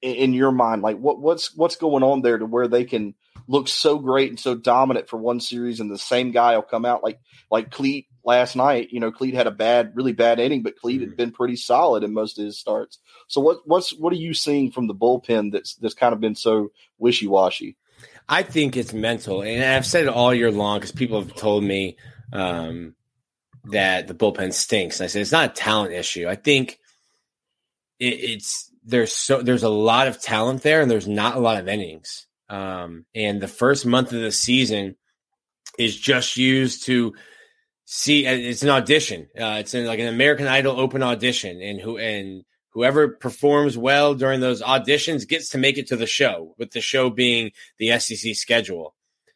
[0.01, 0.81] in your mind?
[0.81, 3.15] Like what what's what's going on there to where they can
[3.47, 6.85] look so great and so dominant for one series, and the same guy will come
[6.85, 7.19] out like
[7.51, 8.89] like Cleat last night.
[8.91, 10.99] You know, Cleat had a bad, really bad inning, but mm-hmm.
[10.99, 12.99] had been pretty solid in most of his starts.
[13.27, 16.35] So what what's what are you seeing from the bullpen that's that's kind of been
[16.35, 17.77] so wishy washy?
[18.27, 21.63] I think it's mental, and I've said it all year long because people have told
[21.63, 21.97] me
[22.33, 22.95] um,
[23.65, 24.99] that the bullpen stinks.
[24.99, 26.27] And I said it's not a talent issue.
[26.27, 26.79] I think
[27.99, 31.59] it, it's there's so there's a lot of talent there, and there's not a lot
[31.59, 32.27] of innings.
[32.49, 34.95] Um, and the first month of the season
[35.79, 37.15] is just used to
[37.85, 38.25] see.
[38.25, 39.29] It's an audition.
[39.39, 44.41] Uh, it's like an American Idol open audition, and who and whoever performs well during
[44.41, 46.53] those auditions gets to make it to the show.
[46.57, 48.95] With the show being the SEC schedule.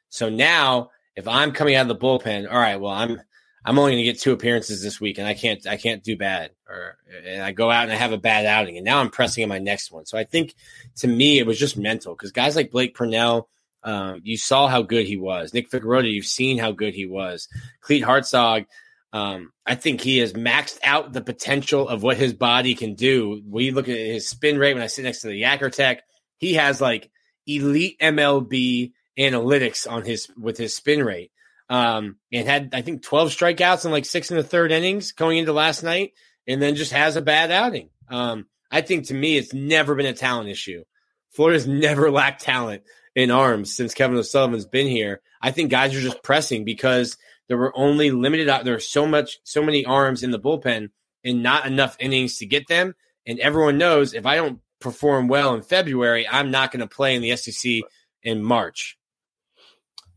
[0.09, 3.21] So now, if I'm coming out of the bullpen, all right, well, I'm
[3.65, 6.17] I'm only going to get two appearances this week, and I can't I can't do
[6.17, 9.09] bad, or and I go out and I have a bad outing, and now I'm
[9.09, 10.05] pressing in my next one.
[10.05, 10.55] So I think
[10.97, 13.49] to me it was just mental because guys like Blake Purnell,
[13.83, 15.53] um, you saw how good he was.
[15.53, 17.47] Nick Ficarrotta, you've seen how good he was.
[17.81, 18.65] Cleat Hartzog,
[19.11, 23.41] um, I think he has maxed out the potential of what his body can do.
[23.47, 25.99] We look at his spin rate when I sit next to the Yakkertech,
[26.37, 27.09] he has like
[27.47, 31.31] elite MLB analytics on his with his spin rate.
[31.69, 35.37] Um, and had I think 12 strikeouts in like six in the third innings going
[35.37, 36.13] into last night,
[36.47, 37.89] and then just has a bad outing.
[38.09, 40.83] Um, I think to me, it's never been a talent issue.
[41.31, 42.83] Florida's never lacked talent
[43.15, 45.21] in arms since Kevin O'Sullivan's been here.
[45.41, 48.47] I think guys are just pressing because there were only limited.
[48.63, 50.89] There are so much, so many arms in the bullpen,
[51.23, 52.95] and not enough innings to get them.
[53.25, 57.15] And everyone knows if I don't perform well in February, I'm not going to play
[57.15, 57.81] in the SEC
[58.23, 58.97] in March.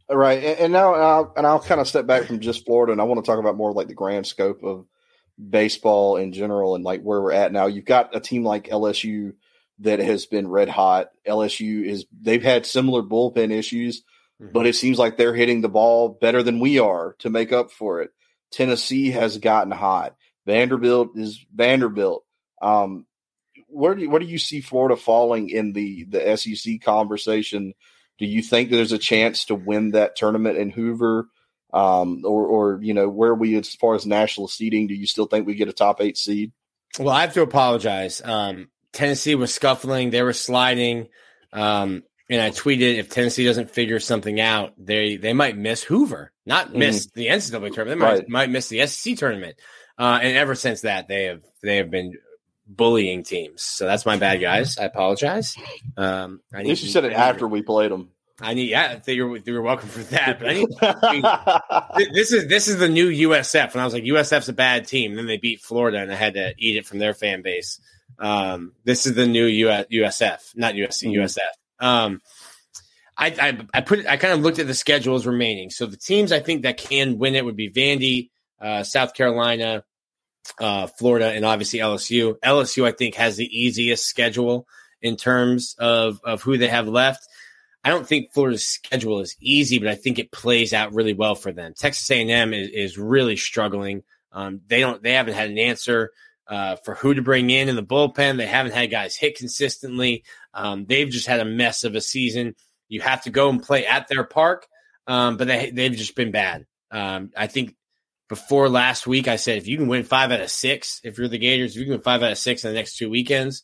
[0.09, 2.93] Right, and, and now and I'll, and I'll kind of step back from just Florida,
[2.93, 4.87] and I want to talk about more like the grand scope of
[5.51, 7.67] baseball in general, and like where we're at now.
[7.67, 9.35] You've got a team like LSU
[9.83, 11.11] that has been red hot.
[11.27, 14.03] LSU is they've had similar bullpen issues,
[14.41, 14.53] mm-hmm.
[14.53, 17.71] but it seems like they're hitting the ball better than we are to make up
[17.71, 18.11] for it.
[18.51, 20.17] Tennessee has gotten hot.
[20.47, 22.25] Vanderbilt is Vanderbilt.
[22.61, 23.07] Um,
[23.69, 27.75] where do you, where do you see Florida falling in the the SEC conversation?
[28.19, 31.29] Do you think there's a chance to win that tournament in Hoover?
[31.73, 34.89] Um, or, or you know, where we as far as national seeding?
[34.89, 36.53] Do you still think we get a top eight seed?
[36.99, 38.21] Well, I have to apologize.
[38.23, 41.09] Um, Tennessee was scuffling; they were sliding.
[41.53, 46.33] Um, and I tweeted if Tennessee doesn't figure something out, they they might miss Hoover,
[46.47, 46.79] not mm-hmm.
[46.79, 47.21] miss mm-hmm.
[47.21, 48.01] the NCAA tournament.
[48.01, 48.29] They might, right.
[48.29, 49.57] might miss the SEC tournament.
[49.99, 52.15] Uh, and ever since that, they have they have been
[52.67, 53.63] bullying teams.
[53.63, 54.79] So that's my bad, guys.
[54.79, 55.57] I apologize.
[55.97, 58.11] Um, I At least you said it after we played them.
[58.41, 60.41] I need, yeah, you're, you're welcome for that.
[60.41, 63.73] But I need, I mean, this is this is the new USF.
[63.73, 65.15] And I was like, USF's a bad team.
[65.15, 67.79] then they beat Florida, and I had to eat it from their fan base.
[68.23, 71.23] Um, this is the new US, USF, not USC, mm-hmm.
[71.23, 71.85] USF.
[71.85, 72.23] Um,
[73.19, 75.71] I, I, I put I kind of looked at the schedules remaining.
[75.71, 79.85] So the teams I think that can win it would be Vandy, uh, South Carolina,
[80.61, 82.37] uh, Florida, and obviously LSU.
[82.45, 84.67] LSU I think has the easiest schedule
[85.03, 87.27] in terms of of who they have left.
[87.85, 91.35] I don't think Florida's schedule is easy, but I think it plays out really well
[91.35, 91.75] for them.
[91.77, 94.05] Texas A&M is, is really struggling.
[94.31, 96.13] Um, they don't they haven't had an answer
[96.53, 98.37] uh, for who to bring in in the bullpen.
[98.37, 100.23] They haven't had guys hit consistently.
[100.53, 102.55] Um, they've just had a mess of a season.
[102.89, 104.67] You have to go and play at their park,
[105.07, 106.67] um, but they they've just been bad.
[106.91, 107.75] Um, I think
[108.29, 111.27] before last week, I said if you can win five out of six, if you're
[111.27, 113.63] the Gators, if you can win five out of six in the next two weekends,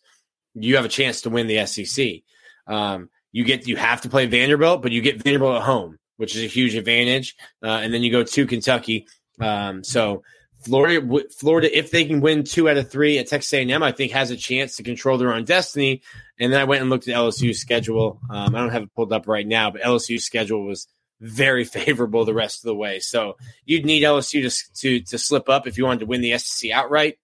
[0.55, 2.23] you have a chance to win the SEC.
[2.67, 6.35] Um, you get you have to play Vanderbilt, but you get Vanderbilt at home, which
[6.35, 7.37] is a huge advantage.
[7.63, 9.07] Uh, and then you go to Kentucky.
[9.39, 10.23] Um, so
[10.65, 14.13] Florida, Florida, if they can win two out of three at Texas A&M, I think
[14.13, 16.03] has a chance to control their own destiny.
[16.39, 18.21] And then I went and looked at LSU's schedule.
[18.29, 20.89] Um, I don't have it pulled up right now, but LSU's schedule was
[21.21, 22.99] very favorable the rest of the way.
[23.01, 26.37] So you'd need LSU to to, to slip up if you wanted to win the
[26.39, 27.19] SEC outright.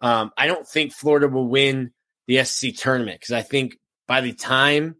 [0.00, 1.92] Um, I don't think Florida will win
[2.28, 4.96] the SEC tournament because I think by the time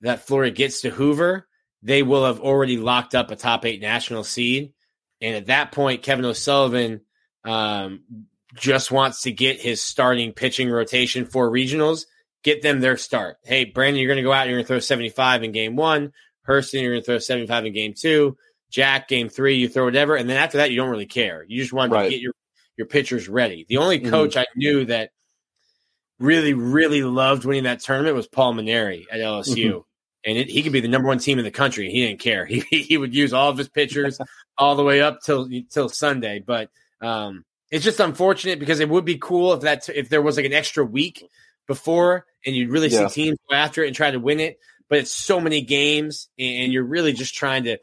[0.00, 1.46] that Florida gets to Hoover,
[1.82, 4.72] they will have already locked up a top eight national seed
[5.20, 7.00] and at that point, Kevin O'Sullivan
[7.44, 8.02] um,
[8.54, 12.04] just wants to get his starting pitching rotation for regionals,
[12.42, 13.38] get them their start.
[13.44, 15.76] Hey, Brandon, you're going to go out, and you're going to throw 75 in game
[15.76, 16.12] one.
[16.46, 18.36] Hurston, you're going to throw 75 in game two.
[18.70, 20.16] Jack, game three, you throw whatever.
[20.16, 21.44] And then after that, you don't really care.
[21.48, 22.04] You just want right.
[22.04, 22.32] to get your,
[22.76, 23.64] your pitchers ready.
[23.68, 24.10] The only mm-hmm.
[24.10, 24.40] coach mm-hmm.
[24.40, 25.10] I knew that
[26.18, 29.66] really, really loved winning that tournament was Paul Mainieri at LSU.
[29.66, 29.78] Mm-hmm
[30.26, 31.90] and it, he could be the number one team in the country.
[31.90, 32.44] He didn't care.
[32.50, 34.18] He he would use all of his pitchers
[34.58, 36.42] all the way up till till Sunday.
[36.44, 36.68] But
[37.00, 40.46] um, it's just unfortunate because it would be cool if that if there was like
[40.46, 41.24] an extra week
[41.66, 43.08] before and you'd really yeah.
[43.08, 44.58] see teams go after it and try to win it.
[44.88, 47.78] But it's so many games, and you're really just trying to.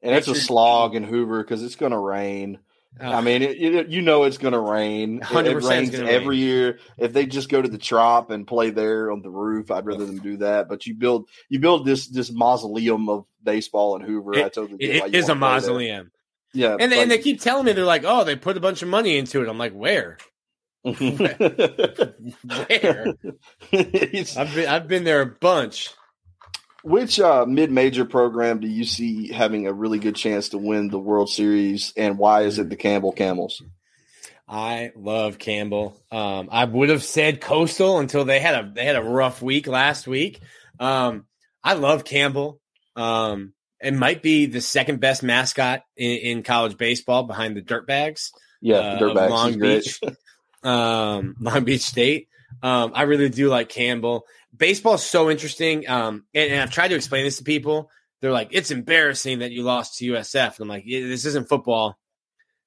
[0.00, 2.58] And it's a slog in Hoover because it's going to rain.
[2.98, 5.20] Uh, I mean, it, it, you know it's going to rain.
[5.30, 6.38] It, it rains every rain.
[6.38, 6.78] year.
[6.96, 10.06] If they just go to the Trop and play there on the roof, I'd rather
[10.06, 10.68] them do that.
[10.68, 14.36] But you build you build this this mausoleum of baseball in Hoover.
[14.36, 16.10] I totally it is a mausoleum.
[16.54, 18.80] Yeah, and they, and they keep telling me they're like, oh, they put a bunch
[18.80, 19.48] of money into it.
[19.48, 20.16] I'm like, where?
[20.82, 20.96] where?
[23.72, 25.90] I've been I've been there a bunch.
[26.86, 31.00] Which uh, mid-major program do you see having a really good chance to win the
[31.00, 33.60] World Series, and why is it the Campbell Camels?
[34.46, 36.00] I love Campbell.
[36.12, 39.66] Um, I would have said Coastal until they had a they had a rough week
[39.66, 40.38] last week.
[40.78, 41.24] Um,
[41.64, 42.60] I love Campbell.
[42.94, 48.30] Um, it might be the second best mascot in, in college baseball behind the Dirtbags.
[48.60, 50.00] Yeah, uh, Dirtbags Long Beach,
[50.62, 52.28] um, Long Beach State.
[52.62, 54.24] Um, I really do like Campbell
[54.56, 55.88] baseball is so interesting.
[55.88, 57.90] Um, and, and, I've tried to explain this to people.
[58.20, 60.56] They're like, it's embarrassing that you lost to USF.
[60.56, 61.98] And I'm like, this isn't football.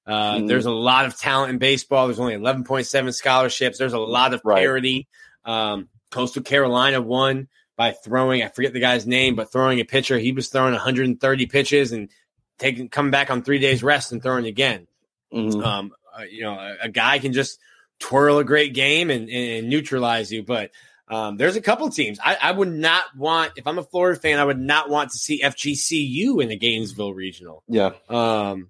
[0.06, 0.48] Uh, mm.
[0.48, 2.08] There's a lot of talent in baseball.
[2.08, 3.78] There's only 11.7 scholarships.
[3.78, 5.08] There's a lot of parity.
[5.46, 5.72] Right.
[5.72, 10.18] Um, Coastal Carolina won by throwing, I forget the guy's name, but throwing a pitcher.
[10.18, 12.10] He was throwing 130 pitches and
[12.58, 14.88] taking coming back on three days rest and throwing again.
[15.34, 15.64] Mm-hmm.
[15.64, 17.60] Um, uh, you know, a, a, guy can just
[18.00, 20.44] twirl a great game and, and neutralize you.
[20.44, 20.72] But
[21.10, 22.20] um, there's a couple teams.
[22.24, 25.18] I, I, would not want, if I'm a Florida fan, I would not want to
[25.18, 27.64] see FGCU in the Gainesville Regional.
[27.68, 27.92] Yeah.
[28.08, 28.70] Um,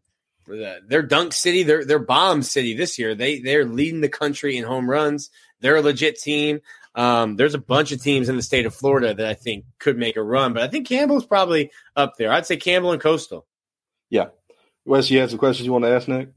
[0.88, 1.64] they're Dunk City.
[1.64, 3.14] They're they're Bomb City this year.
[3.14, 5.30] They they're leading the country in home runs.
[5.60, 6.62] They're a legit team.
[6.96, 9.98] Um, there's a bunch of teams in the state of Florida that I think could
[9.98, 12.32] make a run, but I think Campbell's probably up there.
[12.32, 13.46] I'd say Campbell and Coastal.
[14.10, 14.30] Yeah.
[14.86, 16.30] Wes, you had some questions you want to ask Nick?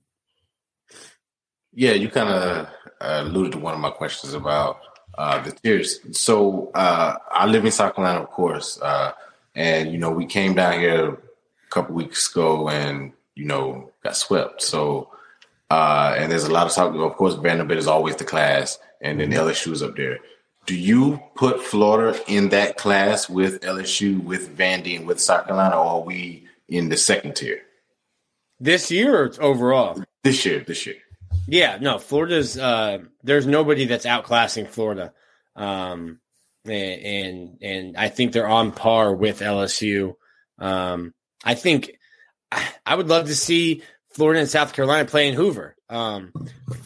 [1.72, 2.66] Yeah, you kind of
[3.00, 4.80] uh, alluded to one of my questions about
[5.18, 6.00] uh, the tears.
[6.12, 9.12] So uh, I live in South Carolina, of course, uh,
[9.54, 14.16] and you know we came down here a couple weeks ago and you know got
[14.16, 14.62] swept.
[14.62, 15.08] So
[15.72, 16.94] Uh, and there's a lot of talk.
[16.94, 20.18] Of course, Vanderbilt is always the class, and then LSU is up there.
[20.66, 25.76] Do you put Florida in that class with LSU, with Vandy, and with South Carolina,
[25.76, 27.62] or are we in the second tier?
[28.60, 29.96] This year or overall?
[30.24, 31.00] This year, this year.
[31.46, 35.12] Yeah, no, Florida's uh there's nobody that's outclassing Florida.
[35.56, 36.20] Um
[36.64, 40.14] and and I think they're on par with LSU.
[40.58, 41.14] Um
[41.44, 41.92] I think
[42.86, 43.82] I would love to see
[44.12, 45.74] Florida and South Carolina play in Hoover.
[45.88, 46.32] Um,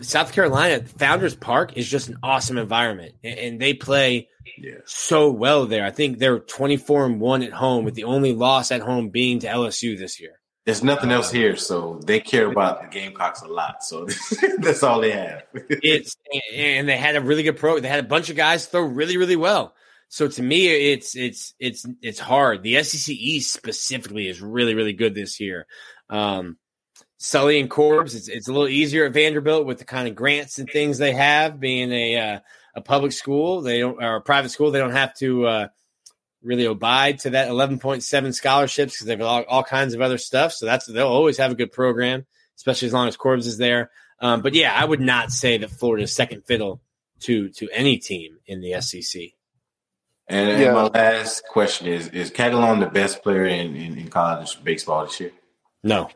[0.00, 4.28] South Carolina Founders Park is just an awesome environment, and, and they play
[4.58, 4.78] yeah.
[4.84, 5.84] so well there.
[5.84, 9.10] I think they're twenty four and one at home, with the only loss at home
[9.10, 10.40] being to LSU this year.
[10.66, 13.84] There's nothing else here, so they care about the Gamecocks a lot.
[13.84, 14.08] So
[14.58, 15.44] that's all they have.
[15.54, 16.16] it's
[16.52, 17.78] and they had a really good pro.
[17.78, 19.76] They had a bunch of guys throw really, really well.
[20.08, 22.64] So to me, it's it's it's it's hard.
[22.64, 25.68] The SEC East specifically is really, really good this year.
[26.10, 26.58] Um,
[27.18, 30.58] Sully and Corbs, it's, it's a little easier at Vanderbilt with the kind of grants
[30.58, 31.60] and things they have.
[31.60, 32.40] Being a uh,
[32.74, 35.68] a public school, they don't or a private school, they don't have to uh,
[36.42, 40.52] really abide to that 11.7 scholarships because they've all, all kinds of other stuff.
[40.52, 42.26] So that's they'll always have a good program,
[42.56, 43.90] especially as long as Corbs is there.
[44.20, 46.80] Um, but yeah, I would not say that Florida is second fiddle
[47.20, 49.22] to to any team in the SEC.
[50.28, 50.72] And, yeah.
[50.72, 55.20] my last question is: Is Catalon the best player in, in, in college baseball this
[55.20, 55.32] year?
[55.84, 56.10] No,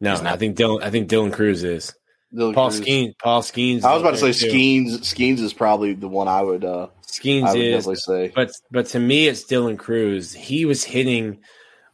[0.00, 0.82] no, I think Dylan.
[0.82, 1.94] I think Dylan Crews is.
[2.32, 2.80] Dylan Paul Crews.
[2.82, 3.14] Skenes.
[3.18, 3.84] Paul Skenes.
[3.84, 5.00] I was about to say Skenes.
[5.00, 6.64] Skeens is probably the one I would.
[6.64, 10.32] uh Skenes I would is say, but but to me, it's Dylan Crews.
[10.32, 11.40] He was hitting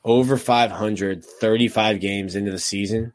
[0.05, 3.13] over 500, 35 games into the season.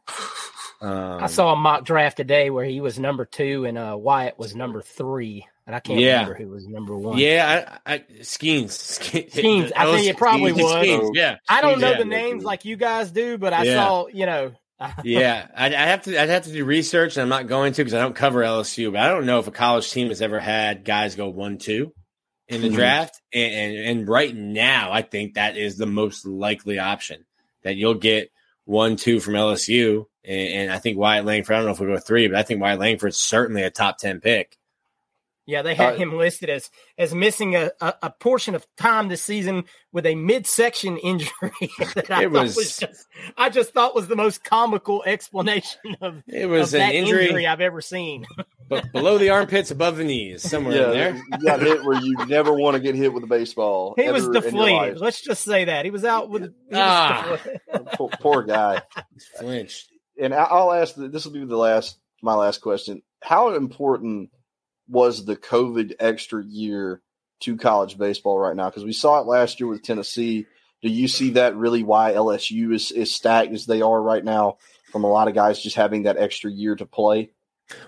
[0.80, 4.38] Um, I saw a mock draft today where he was number two and uh, Wyatt
[4.38, 5.46] was number three.
[5.66, 6.20] And I can't yeah.
[6.20, 7.16] remember who was number one.
[7.16, 8.68] Yeah, I, I Skenes.
[8.68, 9.72] Skenes.
[9.74, 10.62] I think it probably Skenes.
[10.62, 10.86] was.
[10.86, 11.36] Skenes, yeah.
[11.48, 11.98] I don't know yeah.
[11.98, 13.74] the names like you guys do, but I yeah.
[13.76, 14.52] saw, you know,
[15.04, 16.20] yeah, I'd, i have to.
[16.20, 18.92] I'd have to do research, and I'm not going to because I don't cover LSU.
[18.92, 21.92] But I don't know if a college team has ever had guys go one two
[22.48, 22.76] in the mm-hmm.
[22.76, 27.24] draft, and, and, and right now, I think that is the most likely option
[27.62, 28.30] that you'll get
[28.64, 31.54] one two from LSU, and, and I think Wyatt Langford.
[31.54, 33.98] I don't know if we go three, but I think Wyatt Langford's certainly a top
[33.98, 34.56] ten pick.
[35.46, 39.08] Yeah, they had uh, him listed as as missing a, a, a, portion of time
[39.08, 41.52] this season with a midsection injury
[41.94, 46.22] that I it was, was just, I just thought was the most comical explanation of
[46.28, 48.24] it was of an injury, injury, I've ever seen.
[48.70, 51.14] but below the armpits, above the knees, somewhere yeah, in there.
[51.14, 53.94] You got hit where you never want to get hit with a baseball.
[53.98, 54.98] He was deflated.
[54.98, 56.54] Let's just say that he was out with.
[56.72, 57.38] Ah,
[57.94, 58.80] poor, poor, guy.
[59.38, 59.88] Flinched.
[60.18, 60.94] And I'll ask.
[60.96, 61.98] This will be the last.
[62.22, 63.02] My last question.
[63.22, 64.30] How important
[64.88, 67.00] was the COVID extra year
[67.40, 68.70] to college baseball right now?
[68.70, 70.46] Because we saw it last year with Tennessee.
[70.82, 74.58] Do you see that really why LSU is, is stacked as they are right now
[74.92, 77.30] from a lot of guys just having that extra year to play?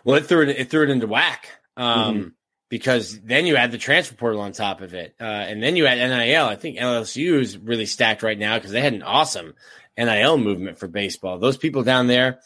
[0.05, 2.28] Well, it threw it, it threw it into whack um, mm-hmm.
[2.70, 5.86] because then you add the transfer portal on top of it, uh, and then you
[5.86, 6.47] add NIL.
[6.47, 9.55] I think LSU is really stacked right now because they had an awesome
[9.97, 11.38] NIL movement for baseball.
[11.38, 12.40] Those people down there,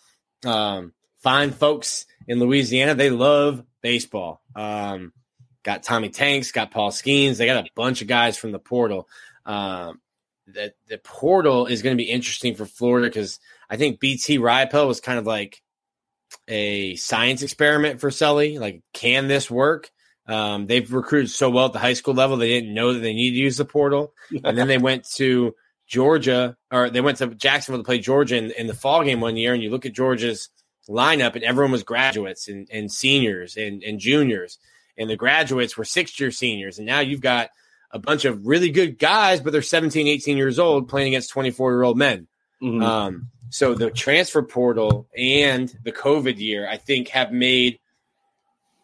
[0.44, 4.42] um, fine folks in Louisiana, they love baseball.
[4.54, 5.12] Um,
[5.62, 7.36] got Tommy Tanks, got Paul Skenes.
[7.36, 9.08] They got a bunch of guys from the portal.
[9.44, 10.00] Um,
[10.46, 14.88] the, the portal is going to be interesting for Florida because I think BT Riopelle
[14.88, 15.62] was kind of like
[16.48, 18.58] a science experiment for Sully.
[18.58, 19.90] Like, can this work?
[20.26, 23.14] Um, they've recruited so well at the high school level, they didn't know that they
[23.14, 24.14] needed to use the portal.
[24.44, 25.54] and then they went to
[25.86, 29.36] Georgia, or they went to Jacksonville to play Georgia in, in the fall game one
[29.36, 29.52] year.
[29.54, 30.48] And you look at Georgia's
[30.90, 34.58] lineup, and everyone was graduates and, and seniors and, and juniors.
[34.98, 36.78] And the graduates were six year seniors.
[36.78, 37.50] And now you've got
[37.90, 41.72] a bunch of really good guys, but they're 17, 18 years old playing against 24
[41.72, 42.26] year old men.
[42.62, 42.82] Mm-hmm.
[42.82, 47.78] Um, so the transfer portal and the COVID year, I think, have made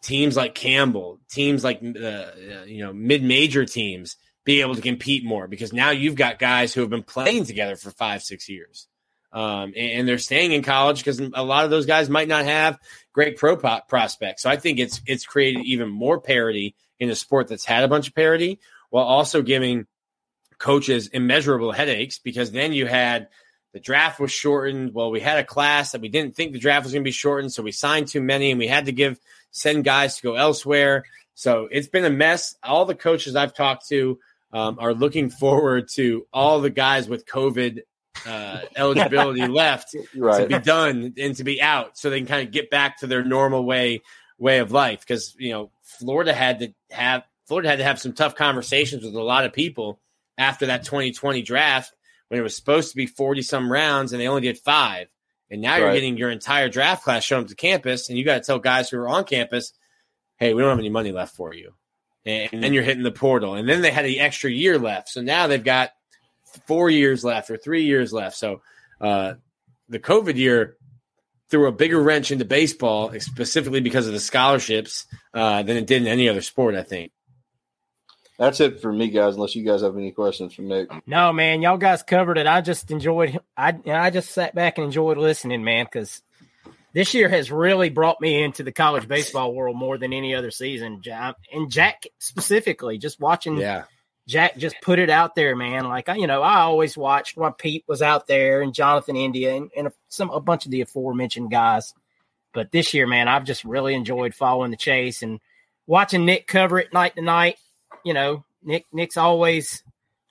[0.01, 2.31] teams like Campbell, teams like uh, uh
[2.65, 6.73] you know mid major teams, be able to compete more because now you've got guys
[6.73, 8.87] who have been playing together for five, six years
[9.31, 12.45] um, and, and, they're staying in college because a lot of those guys might not
[12.45, 12.79] have
[13.11, 14.43] great pro prospects.
[14.43, 17.87] So I think it's it's created even more parity in a sport that's had a
[17.87, 18.59] bunch of parity,
[18.89, 19.85] while also giving
[20.57, 23.27] coaches immeasurable headaches because then you had
[23.73, 24.93] the draft was shortened.
[24.93, 27.11] Well, we had a class that we didn't think the draft was going to be
[27.11, 29.19] shortened, so we signed too many, and we had to give
[29.51, 31.03] send guys to go elsewhere.
[31.35, 32.55] So it's been a mess.
[32.63, 34.19] All the coaches I've talked to
[34.51, 37.81] um, are looking forward to all the guys with COVID
[38.25, 40.41] uh, eligibility left right.
[40.41, 43.07] to be done and to be out, so they can kind of get back to
[43.07, 44.01] their normal way
[44.37, 45.01] way of life.
[45.01, 49.15] Because you know, Florida had to have Florida had to have some tough conversations with
[49.15, 49.99] a lot of people
[50.37, 51.93] after that 2020 draft
[52.27, 55.07] when it was supposed to be 40 some rounds and they only did five.
[55.49, 58.35] And now you're getting your entire draft class shown up to campus, and you got
[58.35, 59.71] to tell guys who are on campus,
[60.35, 61.73] "Hey, we don't have any money left for you."
[62.25, 65.21] And then you're hitting the portal, and then they had the extra year left, so
[65.21, 65.91] now they've got
[66.65, 68.37] four years left or three years left.
[68.37, 68.61] So
[68.99, 69.35] uh,
[69.89, 70.77] the COVID year
[71.49, 76.01] threw a bigger wrench into baseball, specifically because of the scholarships, uh, than it did
[76.01, 76.75] in any other sport.
[76.75, 77.11] I think.
[78.37, 79.35] That's it for me, guys.
[79.35, 80.89] Unless you guys have any questions for Nick.
[81.07, 82.45] No, man, y'all guys covered it.
[82.45, 83.39] I just enjoyed.
[83.55, 86.21] I I just sat back and enjoyed listening, man, because
[86.93, 90.51] this year has really brought me into the college baseball world more than any other
[90.51, 91.01] season.
[91.51, 93.57] And Jack specifically, just watching.
[93.57, 93.85] Yeah.
[94.27, 95.87] Jack just put it out there, man.
[95.87, 99.55] Like I, you know, I always watched when Pete was out there and Jonathan India
[99.55, 101.93] and, and some a bunch of the aforementioned guys.
[102.53, 105.39] But this year, man, I've just really enjoyed following the chase and
[105.85, 107.57] watching Nick cover it night to night
[108.07, 109.83] you know, Nick Nick's always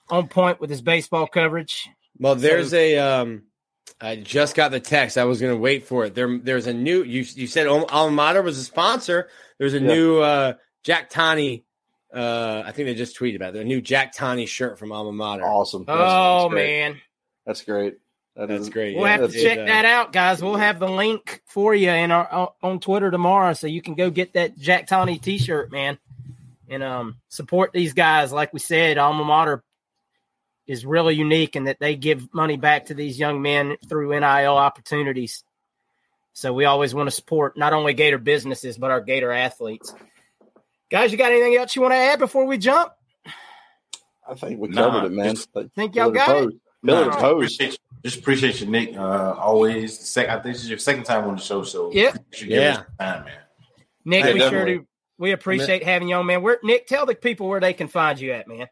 [0.09, 1.87] on point with his baseball coverage.
[2.19, 3.43] Well, there's so, a um
[4.01, 5.17] I just got the text.
[5.17, 6.15] I was going to wait for it.
[6.15, 9.29] There there's a new you you said Alma Mater was a sponsor.
[9.59, 9.93] There's a yeah.
[9.93, 11.65] new uh Jack Tani
[12.13, 13.61] uh I think they just tweeted about it.
[13.61, 15.43] A new Jack Tani shirt from Alma Mater.
[15.43, 15.83] Awesome.
[15.85, 17.01] That's, oh that's man.
[17.45, 17.97] That's great.
[18.35, 18.95] That that's is, great.
[18.95, 20.43] We'll yeah, have to check uh, that out, guys.
[20.43, 24.09] We'll have the link for you in our on Twitter tomorrow, so you can go
[24.09, 25.97] get that Jack Tani T-shirt, man
[26.69, 28.31] and um, support these guys.
[28.31, 29.63] Like we said, alma mater
[30.65, 34.57] is really unique in that they give money back to these young men through NIL
[34.57, 35.43] opportunities.
[36.33, 39.93] So we always want to support not only Gator businesses but our Gator athletes.
[40.89, 42.93] Guys, you got anything else you want to add before we jump?
[44.27, 45.35] I think we covered nah, it, man.
[45.35, 46.53] Just, think y'all got it.
[46.81, 47.61] Miller nah, post.
[48.03, 48.95] Just appreciate you, Nick.
[48.95, 49.99] Uh, always.
[49.99, 52.23] Sec- I think this is your second time on the show, so yep.
[52.45, 53.33] yeah, time, man.
[54.05, 54.73] Nick, hey, we definitely.
[54.75, 56.41] sure do we appreciate having you on, man.
[56.41, 58.67] Where Nick, tell the people where they can find you at, man.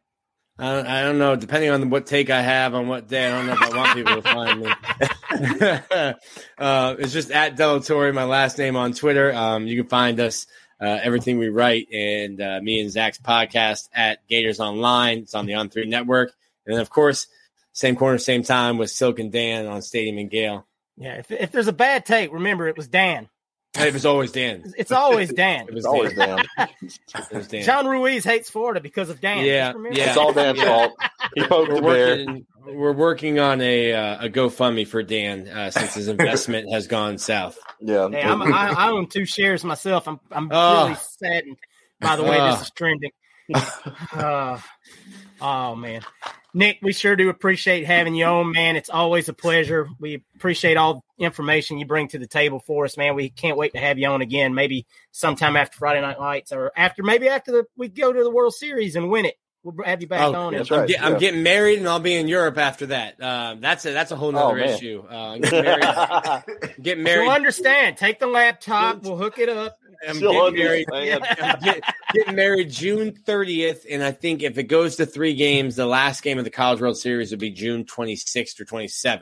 [0.58, 1.36] I don't, I don't know.
[1.36, 3.96] Depending on what take I have on what day, I don't know if I want
[3.96, 6.14] people to find me.
[6.58, 9.34] uh, it's just at Delatorre, my last name on Twitter.
[9.34, 10.48] Um, you can find us
[10.82, 15.20] uh, everything we write and uh, me and Zach's podcast at Gators Online.
[15.20, 16.34] It's on the On Three Network,
[16.66, 17.28] and then of course,
[17.74, 20.66] same corner, same time with Silk and Dan on Stadium and Gale.
[20.98, 23.30] Yeah, if, if there's a bad take, remember it was Dan.
[23.78, 24.74] It was always Dan.
[24.78, 25.68] It's always Dan.
[25.68, 26.46] it was always Dan.
[26.58, 27.64] it was Dan.
[27.64, 29.46] John Ruiz hates Florida because of Dan.
[29.46, 30.10] Yeah, yeah.
[30.10, 30.94] It's all Dan's fault.
[31.36, 32.76] He poked we're the working, bear.
[32.76, 37.18] We're working on a uh, a GoFundMe for Dan uh, since his investment has gone
[37.18, 37.58] south.
[37.80, 40.08] Yeah, hey, I'm, I, I own two shares myself.
[40.08, 40.86] I'm I'm oh.
[40.86, 41.58] really saddened
[42.00, 42.52] by the way oh.
[42.52, 43.12] this is trending.
[44.14, 44.60] Uh,
[45.42, 46.02] oh man.
[46.56, 48.78] Nick, we sure do appreciate having you on, man.
[48.78, 49.90] It's always a pleasure.
[50.00, 53.14] We appreciate all the information you bring to the table for us, man.
[53.14, 56.72] We can't wait to have you on again, maybe sometime after Friday Night Lights or
[56.78, 59.36] after maybe after the, we go to the World Series and win it.
[59.66, 60.54] We'll have you back oh, on.
[60.54, 60.82] That's right.
[60.82, 61.06] I'm, get, yeah.
[61.06, 63.20] I'm, getting married and I'll be in Europe after that.
[63.20, 65.04] Uh, that's a that's a whole nother oh, issue.
[65.10, 66.44] Uh, getting married.
[66.82, 67.24] get married.
[67.24, 67.98] You'll understand.
[67.98, 69.04] Take the laptop.
[69.04, 69.76] We'll hook it up.
[70.08, 70.88] I'm getting married.
[70.92, 71.84] I'm get,
[72.14, 76.24] getting married June 30th, and I think if it goes to three games, the last
[76.24, 79.20] game of the College World Series would be June 26th or 27th.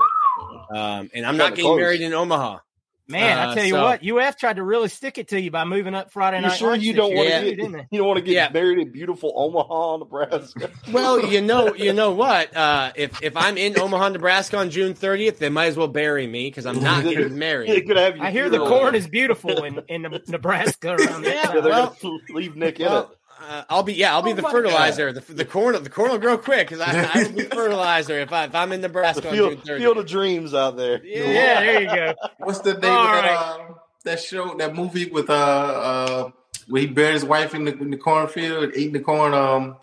[0.75, 1.79] Um, and I'm not getting close.
[1.79, 2.59] married in Omaha.
[3.05, 5.51] Man, uh, I tell you so, what, UF tried to really stick it to you
[5.51, 6.57] by moving up Friday night.
[6.57, 8.49] Sure, you don't want to get you don't want to get yeah.
[8.49, 10.71] married in beautiful Omaha, Nebraska.
[10.91, 12.55] well, you know, you know what?
[12.55, 16.27] Uh, if if I'm in Omaha, Nebraska on June 30th, they might as well bury
[16.27, 17.91] me because I'm not getting married.
[17.91, 21.33] I hear the corn is beautiful in in Nebraska around there.
[21.33, 21.97] Yeah, well,
[22.29, 23.17] leave Nick well, in it.
[23.45, 25.11] Uh, I'll be yeah, I'll be oh the fertilizer.
[25.11, 28.31] The, the corn the corn will grow quick because I, I will be fertilizer if
[28.31, 29.21] I if I'm in Nebraska.
[29.21, 31.03] The field, field of dreams out there.
[31.03, 32.13] Yeah, yeah, there you go.
[32.37, 33.69] What's the name All of that, right.
[33.69, 33.73] uh,
[34.05, 36.31] that show that movie with uh uh
[36.69, 39.33] where he buried his wife in the, in the cornfield eating the corn?
[39.33, 39.75] Um,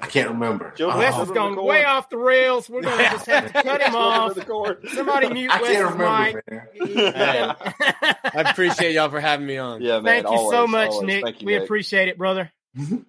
[0.00, 0.74] I can't remember.
[0.76, 0.98] Joe oh.
[0.98, 2.68] Wes is going way off the rails.
[2.68, 4.36] We're going to just have to cut him off.
[4.92, 6.44] Somebody mute I Wes's mic.
[7.16, 9.80] I appreciate y'all for having me on.
[9.80, 10.04] Yeah, man.
[10.04, 11.06] Thank you always, so much, always.
[11.06, 11.40] Nick.
[11.40, 11.62] You, we Nick.
[11.64, 12.52] appreciate it, brother.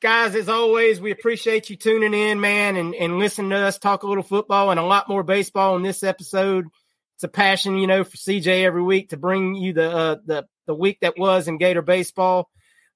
[0.00, 4.02] Guys, as always, we appreciate you tuning in, man, and, and listening to us talk
[4.02, 6.66] a little football and a lot more baseball in this episode.
[7.14, 10.46] It's a passion, you know, for CJ every week to bring you the uh, the
[10.66, 12.50] the week that was in Gator baseball.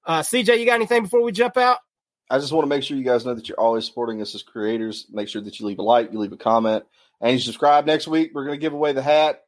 [0.05, 1.79] Uh, CJ, you got anything before we jump out?
[2.29, 4.43] I just want to make sure you guys know that you're always supporting us as
[4.43, 5.07] creators.
[5.11, 6.85] Make sure that you leave a like, you leave a comment,
[7.19, 7.85] and you subscribe.
[7.85, 9.41] Next week, we're going to give away the hat.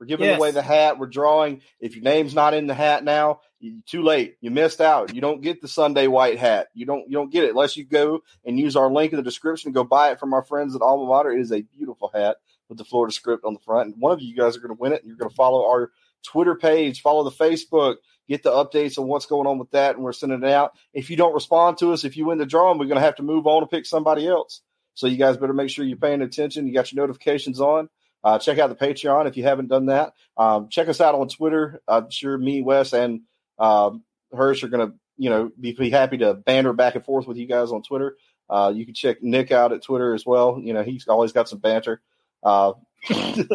[0.00, 0.38] We're giving yes.
[0.38, 0.98] away the hat.
[0.98, 1.60] We're drawing.
[1.80, 4.36] If your name's not in the hat now, you, too late.
[4.40, 5.14] You missed out.
[5.14, 6.68] You don't get the Sunday white hat.
[6.74, 7.08] You don't.
[7.08, 9.84] You don't get it unless you go and use our link in the description go
[9.84, 11.32] buy it from our friends at Alma Mater.
[11.32, 12.36] It is a beautiful hat
[12.68, 13.92] with the Florida script on the front.
[13.92, 15.00] And one of you guys are going to win it.
[15.00, 15.90] And you're going to follow our
[16.24, 17.96] Twitter page, follow the Facebook,
[18.28, 20.72] get the updates on what's going on with that, and we're sending it out.
[20.92, 23.16] If you don't respond to us, if you win the drawing, we're going to have
[23.16, 24.62] to move on and pick somebody else.
[24.94, 26.66] So you guys better make sure you're paying attention.
[26.66, 27.88] You got your notifications on.
[28.22, 30.14] Uh, check out the Patreon if you haven't done that.
[30.36, 31.82] Um, check us out on Twitter.
[31.86, 33.20] I'm sure me, Wes, and
[33.58, 33.90] uh,
[34.32, 37.36] Hirsch are going to you know be, be happy to banter back and forth with
[37.36, 38.16] you guys on Twitter.
[38.48, 40.58] Uh, you can check Nick out at Twitter as well.
[40.60, 42.00] You know he's always got some banter.
[42.42, 42.74] Uh,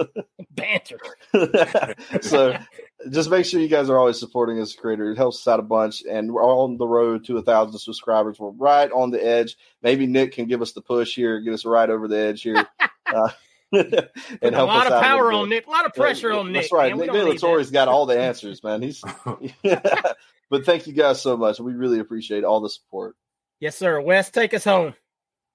[0.52, 1.00] banter.
[2.22, 2.58] so
[3.12, 5.12] just make sure you guys are always supporting us creator.
[5.12, 6.04] It helps us out a bunch.
[6.10, 8.40] And we're on the road to a thousand subscribers.
[8.40, 9.56] We're right on the edge.
[9.82, 12.68] Maybe Nick can give us the push here, get us right over the edge here.
[13.12, 13.32] Uh,
[13.72, 16.64] and a lot of power on Nick, a lot of pressure yeah, on Nick.
[16.64, 16.96] That's right.
[16.96, 18.82] Man, Nick de la Torre's got all the answers, man.
[18.82, 19.04] He's
[19.64, 21.60] but thank you guys so much.
[21.60, 23.16] We really appreciate all the support.
[23.60, 24.00] Yes, sir.
[24.02, 24.94] Wes, take us home.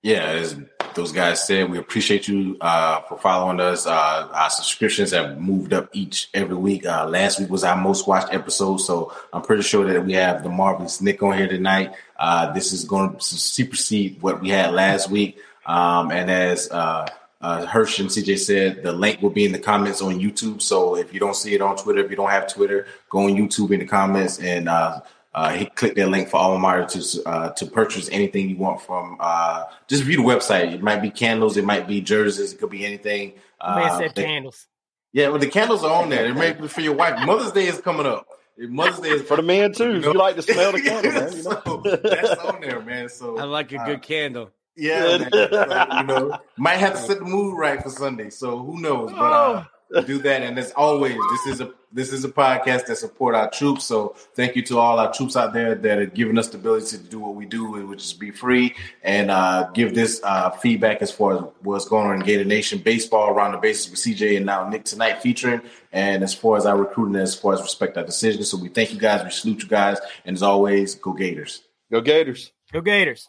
[0.02, 0.56] Yeah, as
[0.94, 3.86] those guys said, we appreciate you uh, for following us.
[3.86, 6.84] Uh, our subscriptions have moved up each every week.
[6.86, 10.42] Uh, last week was our most watched episode, so I'm pretty sure that we have
[10.42, 11.94] the marvelous Nick on here tonight.
[12.18, 15.38] Uh, this is going to supersede what we had last week.
[15.66, 16.70] Um, and as
[17.44, 20.62] uh, uh, Hirsch and CJ said, the link will be in the comments on YouTube.
[20.62, 23.30] So if you don't see it on Twitter, if you don't have Twitter, go on
[23.30, 25.00] YouTube in the comments and uh,
[25.50, 29.18] hit, click that link for Alma Mater to uh, to purchase anything you want from.
[29.20, 30.72] Uh, just view the website.
[30.72, 33.34] It might be candles, it might be jerseys, it could be anything.
[33.60, 34.66] Uh, said they, candles.
[35.12, 36.26] Yeah, well, the candles are on there.
[36.26, 37.26] It may be for your wife.
[37.26, 38.26] Mother's Day is coming up.
[38.56, 39.94] Mother's Day is for the man too.
[39.94, 40.12] You, know?
[40.12, 41.32] you like to smell the candle, man.
[41.36, 41.62] You know?
[41.64, 43.08] so that's on there, man.
[43.08, 44.50] So I like a good uh, candle.
[44.76, 48.30] Yeah, man, so, you know, might have to set the mood right for Sunday.
[48.30, 49.10] So who knows?
[49.12, 49.64] But uh,
[49.94, 50.02] oh.
[50.02, 50.42] do that.
[50.42, 53.84] And as always, this is a this is a podcast that support our troops.
[53.84, 56.98] So thank you to all our troops out there that are giving us the ability
[56.98, 58.74] to do what we do, which is be free
[59.04, 62.80] and uh, give this uh, feedback as far as what's going on in Gator Nation
[62.80, 65.62] baseball around the bases with CJ and now Nick tonight featuring.
[65.92, 68.50] And as far as our recruiting, as far as respect our decisions.
[68.50, 69.22] So we thank you guys.
[69.22, 69.98] We salute you guys.
[70.24, 71.62] And as always, go Gators.
[71.92, 72.50] Go Gators.
[72.72, 73.28] Go Gators.